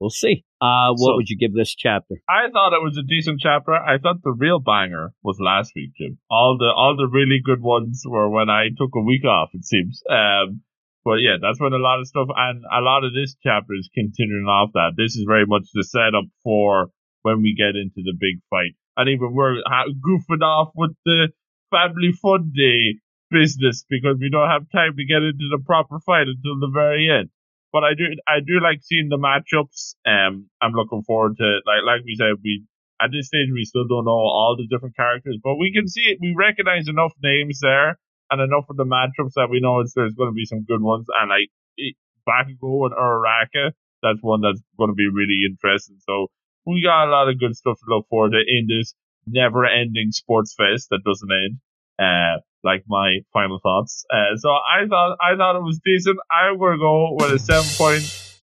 we'll 0.00 0.08
see. 0.10 0.44
Uh, 0.60 0.90
what 0.92 0.98
So- 1.12 1.16
would 1.16 1.28
you 1.28 1.36
give 1.36 1.52
this 1.54 1.74
chapter? 1.74 2.14
I 2.28 2.48
thought 2.50 2.72
it 2.72 2.82
was 2.82 2.96
a 2.96 3.02
decent 3.02 3.40
chapter. 3.40 3.72
I 3.74 3.98
thought 3.98 4.22
the 4.22 4.32
real 4.36 4.58
banger 4.60 5.12
was 5.22 5.38
last 5.40 5.72
week, 5.76 5.90
Jim. 5.98 6.18
All 6.30 6.56
the 6.58 6.72
all 6.74 6.96
the 6.96 7.08
really 7.08 7.40
good 7.44 7.60
ones 7.60 8.04
were 8.06 8.28
when 8.30 8.48
I 8.48 8.68
took 8.76 8.90
a 8.96 9.02
week 9.02 9.24
off. 9.24 9.50
It 9.54 9.64
seems. 9.64 10.02
Um, 10.08 10.62
but 11.04 11.24
yeah, 11.24 11.36
that's 11.40 11.60
when 11.60 11.72
a 11.72 11.78
lot 11.78 12.00
of 12.00 12.06
stuff 12.06 12.28
and 12.34 12.64
a 12.64 12.80
lot 12.80 13.04
of 13.04 13.14
this 13.14 13.36
chapter 13.42 13.74
is 13.74 13.88
continuing 13.94 14.46
off 14.46 14.70
that. 14.74 14.92
This 14.96 15.16
is 15.16 15.24
very 15.26 15.46
much 15.46 15.68
the 15.72 15.84
setup 15.84 16.28
for 16.44 16.88
when 17.22 17.42
we 17.42 17.54
get 17.56 17.76
into 17.76 18.02
the 18.04 18.16
big 18.18 18.40
fight, 18.48 18.76
and 18.96 19.08
even 19.08 19.32
we're 19.32 19.60
goofing 20.00 20.42
off 20.42 20.72
with 20.74 20.92
the 21.04 21.28
family 21.70 22.12
fun 22.12 22.52
day 22.54 23.00
business 23.30 23.84
because 23.88 24.16
we 24.20 24.28
don't 24.28 24.50
have 24.50 24.66
time 24.74 24.96
to 24.96 25.04
get 25.06 25.22
into 25.22 25.46
the 25.50 25.62
proper 25.64 26.00
fight 26.04 26.26
until 26.26 26.58
the 26.58 26.70
very 26.72 27.08
end. 27.08 27.30
But 27.72 27.84
I 27.84 27.94
do, 27.94 28.04
I 28.26 28.40
do 28.42 28.58
like 28.60 28.82
seeing 28.82 29.08
the 29.08 29.16
matchups. 29.16 29.94
Um, 30.04 30.50
I'm 30.60 30.72
looking 30.72 31.02
forward 31.06 31.36
to 31.38 31.44
it. 31.44 31.62
Like, 31.64 31.86
like 31.86 32.04
we 32.04 32.16
said, 32.18 32.42
we 32.42 32.64
at 33.00 33.10
this 33.12 33.28
stage 33.28 33.48
we 33.54 33.64
still 33.64 33.86
don't 33.86 34.04
know 34.04 34.10
all 34.10 34.56
the 34.58 34.66
different 34.66 34.96
characters, 34.96 35.38
but 35.42 35.56
we 35.56 35.72
can 35.72 35.88
see 35.88 36.02
it. 36.02 36.18
We 36.20 36.34
recognize 36.36 36.88
enough 36.88 37.12
names 37.22 37.60
there 37.62 37.96
and 38.30 38.40
enough 38.40 38.64
of 38.70 38.76
the 38.76 38.84
matchups 38.84 39.34
that 39.36 39.48
we 39.50 39.60
know 39.60 39.80
it's, 39.80 39.94
there's 39.94 40.14
going 40.14 40.30
to 40.30 40.34
be 40.34 40.44
some 40.44 40.64
good 40.64 40.80
ones. 40.80 41.06
And 41.20 41.28
like 41.30 41.50
Bakugo 42.28 42.86
and 42.86 42.94
Uraraka, 42.94 43.72
that's 44.02 44.18
one 44.20 44.40
that's 44.40 44.62
going 44.78 44.90
to 44.90 44.94
be 44.94 45.08
really 45.12 45.40
interesting. 45.48 45.96
So 46.06 46.28
we 46.66 46.82
got 46.82 47.08
a 47.08 47.10
lot 47.10 47.28
of 47.28 47.38
good 47.38 47.56
stuff 47.56 47.78
to 47.78 47.94
look 47.94 48.06
forward 48.08 48.32
to 48.32 48.38
in 48.38 48.66
this 48.68 48.94
never-ending 49.26 50.12
sports 50.12 50.54
fest 50.54 50.88
that 50.90 51.00
doesn't 51.04 51.28
end. 51.32 51.58
Uh, 51.98 52.40
like 52.62 52.84
my 52.88 53.18
final 53.32 53.58
thoughts. 53.62 54.04
Uh, 54.10 54.36
so 54.36 54.48
I 54.50 54.86
thought 54.88 55.16
I 55.20 55.36
thought 55.36 55.56
it 55.56 55.62
was 55.62 55.80
decent. 55.84 56.18
I 56.30 56.52
will 56.52 56.78
go 56.78 57.14
with 57.18 57.32
a 57.32 57.38
seven 57.38 57.68
point 57.76 58.02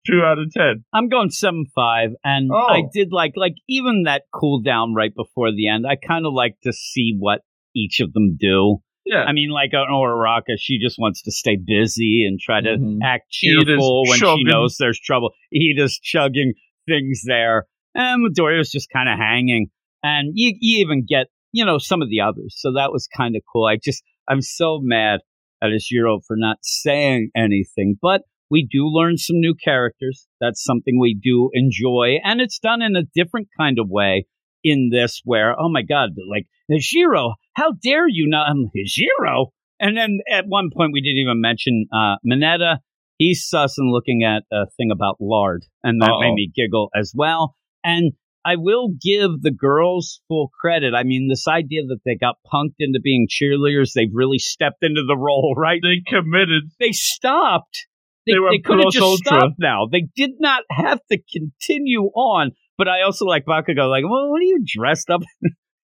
two 0.06 0.22
out 0.24 0.40
of 0.40 0.52
ten. 0.52 0.84
I'm 0.94 1.10
going 1.10 1.30
seven 1.30 1.66
five, 1.74 2.12
and 2.24 2.50
Oh. 2.54 2.58
I 2.68 2.84
did 2.94 3.10
like 3.12 3.34
like 3.36 3.56
even 3.68 4.04
that 4.04 4.24
cool 4.34 4.62
down 4.62 4.94
right 4.94 5.14
before 5.14 5.52
the 5.52 5.68
end. 5.70 5.86
I 5.88 5.96
kind 5.96 6.26
of 6.26 6.34
like 6.34 6.56
to 6.64 6.72
see 6.74 7.16
what 7.18 7.42
each 7.76 8.00
of 8.02 8.14
them 8.14 8.38
do. 8.40 8.78
Yeah, 9.06 9.24
I 9.24 9.34
mean, 9.34 9.50
like 9.50 9.72
an 9.74 9.88
she 10.58 10.80
just 10.80 10.98
wants 10.98 11.22
to 11.24 11.32
stay 11.32 11.58
busy 11.58 12.26
and 12.26 12.40
try 12.40 12.62
to 12.62 12.78
Mhm. 12.78 13.00
act 13.04 13.30
cheerful 13.32 14.04
when 14.08 14.18
she 14.18 14.44
knows 14.44 14.78
there's 14.78 15.00
trouble. 15.00 15.32
Ida's 15.54 16.00
chugging 16.00 16.54
things 16.88 17.24
there, 17.26 17.68
and 17.94 18.26
Midoriya's 18.26 18.72
just 18.72 18.90
kind 18.92 19.10
of 19.10 19.18
hanging. 19.18 19.68
And 20.04 20.32
you, 20.36 20.54
you 20.60 20.80
even 20.86 21.06
get, 21.08 21.28
you 21.52 21.66
know, 21.66 21.78
some 21.78 22.02
of 22.02 22.10
the 22.10 22.22
others. 22.22 22.56
So 22.58 22.74
that 22.74 22.92
was 22.92 23.08
kind 23.08 23.36
of 23.36 23.42
cool. 23.52 23.66
I 23.66 23.78
just, 23.82 24.04
I'm 24.28 24.42
so 24.42 24.80
mad 24.82 25.20
at 25.62 25.70
Ishiro 25.72 26.20
for 26.26 26.36
not 26.38 26.58
saying 26.62 27.32
anything, 27.36 27.98
but 28.02 28.24
we 28.50 28.68
do 28.70 28.86
learn 28.86 29.18
some 29.18 29.40
new 29.40 29.54
characters. 29.56 30.28
That's 30.40 30.64
something 30.64 31.00
we 31.00 31.14
do 31.14 31.50
enjoy, 31.54 32.20
and 32.24 32.40
it's 32.40 32.60
done 32.60 32.82
in 32.82 32.96
a 32.96 33.04
different 33.16 33.48
kind 33.58 33.80
of 33.80 33.90
way 33.90 34.28
in 34.64 34.90
this 34.92 35.22
where, 35.26 35.60
oh 35.60 35.68
my 35.70 35.82
God, 35.82 36.12
like, 36.30 36.46
Ishiro, 36.74 37.34
how 37.56 37.72
dare 37.84 38.08
you 38.08 38.28
not? 38.28 38.50
I'm 38.50 38.70
Ishiro. 38.76 39.48
And 39.80 39.98
then 39.98 40.20
at 40.32 40.46
one 40.48 40.70
point, 40.76 40.92
we 40.94 41.02
didn't 41.02 41.22
even 41.22 41.42
mention 41.42 41.86
uh, 41.94 42.16
Mineta. 42.26 42.78
He's 43.18 43.46
sus 43.48 43.78
and 43.78 43.92
looking 43.92 44.24
at 44.24 44.44
a 44.52 44.66
thing 44.78 44.90
about 44.92 45.18
lard, 45.20 45.66
and 45.84 46.02
that 46.02 46.10
Uh-oh. 46.10 46.20
made 46.22 46.34
me 46.34 46.52
giggle 46.56 46.90
as 46.96 47.14
well. 47.16 47.56
And 47.84 48.14
I 48.46 48.56
will 48.58 48.90
give 49.02 49.42
the 49.42 49.52
girls 49.52 50.22
full 50.28 50.50
credit. 50.60 50.94
I 50.94 51.04
mean, 51.04 51.28
this 51.30 51.48
idea 51.48 51.84
that 51.88 52.00
they 52.06 52.16
got 52.16 52.36
punked 52.52 52.76
into 52.80 53.00
being 53.02 53.28
cheerleaders, 53.30 53.92
they've 53.94 54.10
really 54.14 54.40
stepped 54.40 54.84
into 54.84 55.04
the 55.08 55.16
role, 55.18 55.54
right? 55.58 55.80
they 55.82 56.02
committed. 56.06 56.64
They 56.80 56.92
stopped. 56.92 57.88
They, 58.26 58.34
They 58.34 58.58
they 58.58 58.62
could 58.62 58.80
have 58.80 58.92
just 58.92 59.04
ultra. 59.04 59.38
stopped 59.38 59.56
now. 59.60 59.88
They 59.92 60.08
did 60.16 60.32
not 60.40 60.64
have 60.72 61.00
to 61.12 61.20
continue 61.32 62.04
on. 62.16 62.52
But 62.78 62.88
I 62.88 63.04
also 63.04 63.26
like 63.26 63.46
Bakugo, 63.46 63.90
like, 63.90 64.04
well, 64.04 64.30
what 64.32 64.40
are 64.40 64.46
you 64.46 64.64
dressed 64.66 65.10
up? 65.10 65.22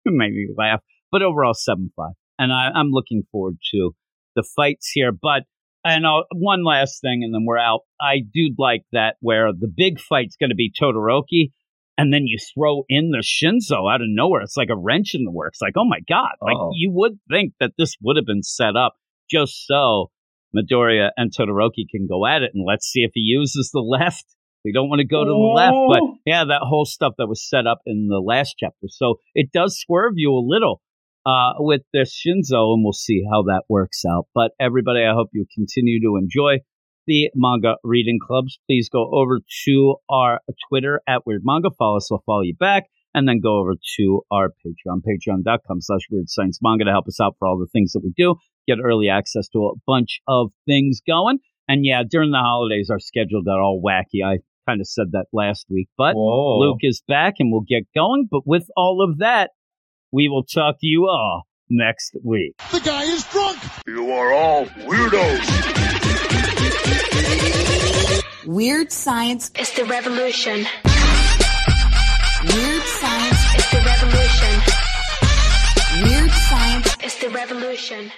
It 0.06 0.14
made 0.14 0.34
me 0.34 0.48
laugh. 0.58 0.82
But 1.12 1.22
overall, 1.22 1.54
7 1.54 1.92
5. 1.96 2.12
And 2.38 2.54
I, 2.54 2.70
I'm 2.74 2.90
looking 2.92 3.24
forward 3.32 3.58
to 3.74 3.92
the 4.36 4.48
fights 4.56 4.92
here. 4.94 5.12
But, 5.12 5.44
and 5.84 6.06
uh, 6.06 6.24
one 6.34 6.64
last 6.64 7.02
thing, 7.02 7.22
and 7.24 7.34
then 7.34 7.46
we're 7.46 7.58
out. 7.58 7.82
I 8.00 8.18
do 8.34 8.54
like 8.58 8.84
that 8.92 9.16
where 9.20 9.52
the 9.52 9.72
big 9.74 10.00
fight's 10.00 10.36
going 10.36 10.50
to 10.50 10.56
be 10.56 10.72
Todoroki. 10.72 11.52
And 11.98 12.14
then 12.14 12.28
you 12.28 12.38
throw 12.54 12.84
in 12.88 13.12
the 13.12 13.22
Shinso 13.22 13.94
out 13.94 14.02
of 14.02 14.08
nowhere. 14.08 14.42
It's 14.42 14.56
like 14.56 14.70
a 14.70 14.78
wrench 14.78 15.12
in 15.14 15.26
the 15.26 15.32
works. 15.32 15.60
Like, 15.62 15.74
oh 15.76 15.84
my 15.84 16.00
God. 16.08 16.32
Like, 16.42 16.56
Uh-oh. 16.56 16.72
you 16.74 16.92
would 16.94 17.20
think 17.30 17.54
that 17.60 17.74
this 17.78 17.96
would 18.02 18.16
have 18.16 18.26
been 18.26 18.44
set 18.44 18.78
up 18.78 18.94
just 19.30 19.68
so 19.68 20.10
Midoriya 20.56 21.10
and 21.18 21.32
Todoroki 21.32 21.86
can 21.92 22.08
go 22.08 22.26
at 22.26 22.42
it. 22.42 22.52
And 22.54 22.66
let's 22.66 22.88
see 22.88 23.02
if 23.02 23.12
he 23.14 23.22
uses 23.22 23.72
the 23.74 23.82
left. 24.00 24.26
We 24.66 24.72
don't 24.74 24.90
want 24.90 25.00
to 25.00 25.08
go 25.08 25.24
to 25.24 25.30
the 25.30 25.54
left, 25.56 25.74
but 25.88 26.02
Oh. 26.02 26.16
yeah, 26.26 26.44
that 26.46 26.62
whole 26.64 26.86
stuff 26.86 27.14
that 27.18 27.28
was 27.28 27.48
set 27.48 27.66
up 27.66 27.80
in 27.86 28.08
the 28.08 28.20
last 28.20 28.56
chapter. 28.60 28.88
So 28.90 29.16
it 29.34 29.52
does 29.54 29.80
swerve 29.80 30.14
you 30.16 30.32
a 30.34 30.44
little 30.46 30.82
uh, 31.26 31.54
with 31.60 31.82
this 31.94 32.12
Shinso, 32.14 32.74
and 32.74 32.84
we'll 32.84 32.94
see 32.94 33.24
how 33.32 33.44
that 33.44 33.64
works 33.70 34.04
out. 34.06 34.28
But 34.36 34.52
everybody, 34.60 35.02
I 35.04 35.14
hope 35.14 35.30
you 35.34 35.46
continue 35.56 36.02
to 36.02 36.18
enjoy 36.18 36.60
the 37.08 37.30
manga 37.36 37.76
reading 37.84 38.20
clubs. 38.26 38.60
Please 38.68 38.90
go 38.90 39.10
over 39.14 39.40
to 39.66 39.96
our 40.10 40.42
Twitter 40.70 41.02
at 41.08 41.26
Weird 41.26 41.42
Manga. 41.44 41.70
Follow 41.78 41.98
us, 41.98 42.08
we'll 42.12 42.24
follow 42.26 42.42
you 42.42 42.56
back. 42.56 42.84
And 43.14 43.28
then 43.28 43.40
go 43.42 43.58
over 43.60 43.74
to 43.98 44.22
our 44.30 44.50
Patreon, 44.50 45.02
patreon.com 45.02 45.82
slash 45.82 46.02
weird 46.12 46.30
science 46.30 46.60
manga 46.62 46.86
to 46.86 46.92
help 46.92 47.08
us 47.08 47.20
out 47.20 47.36
for 47.40 47.48
all 47.48 47.58
the 47.58 47.66
things 47.74 47.94
that 47.94 48.02
we 48.04 48.14
do. 48.16 48.36
Get 48.68 48.78
early 48.84 49.10
access 49.10 49.48
to 49.50 49.60
a 49.66 49.72
bunch 49.88 50.20
of 50.28 50.52
things 50.68 51.02
going. 51.08 51.40
And 51.68 51.86
yeah, 51.86 52.04
during 52.08 52.30
the 52.32 52.38
holidays, 52.38 52.90
our 52.92 53.00
schedule 53.00 53.42
got 53.44 53.60
all 53.60 53.82
wacky. 53.84 54.24
I 54.24 54.38
kind 54.70 54.82
of 54.82 54.88
said 54.88 55.12
that 55.14 55.26
last 55.34 55.66
week, 55.70 55.90
but 55.98 56.16
Whoa. 56.16 56.60
Luke 56.60 56.80
is 56.82 57.02
back 57.08 57.36
and 57.40 57.52
we'll 57.52 57.66
get 57.68 57.84
going. 57.96 58.28
But 58.30 58.42
with 58.46 58.68
all 58.78 59.04
of 59.08 59.20
that, 59.20 59.52
we 60.12 60.30
will 60.30 60.44
talk 60.44 60.76
to 60.80 60.88
you 60.88 61.08
all 61.08 61.44
next 61.70 62.16
week. 62.24 62.54
The 62.72 62.80
guy 62.80 63.04
is 63.04 63.24
drunk. 63.26 63.58
You 63.88 64.12
are 64.12 64.34
all 64.34 64.66
weirdos. 64.66 65.78
Weird 68.46 68.92
science. 68.92 69.52
is 69.60 69.72
the 69.74 69.86
revolution. 69.86 70.66
Weird 72.42 72.84
science. 72.84 73.56
is 73.58 73.70
the 73.72 73.82
revolution. 73.86 74.62
Weird 76.04 76.32
science. 76.32 76.98
is 77.04 77.20
the 77.20 77.30
revolution. 77.30 78.12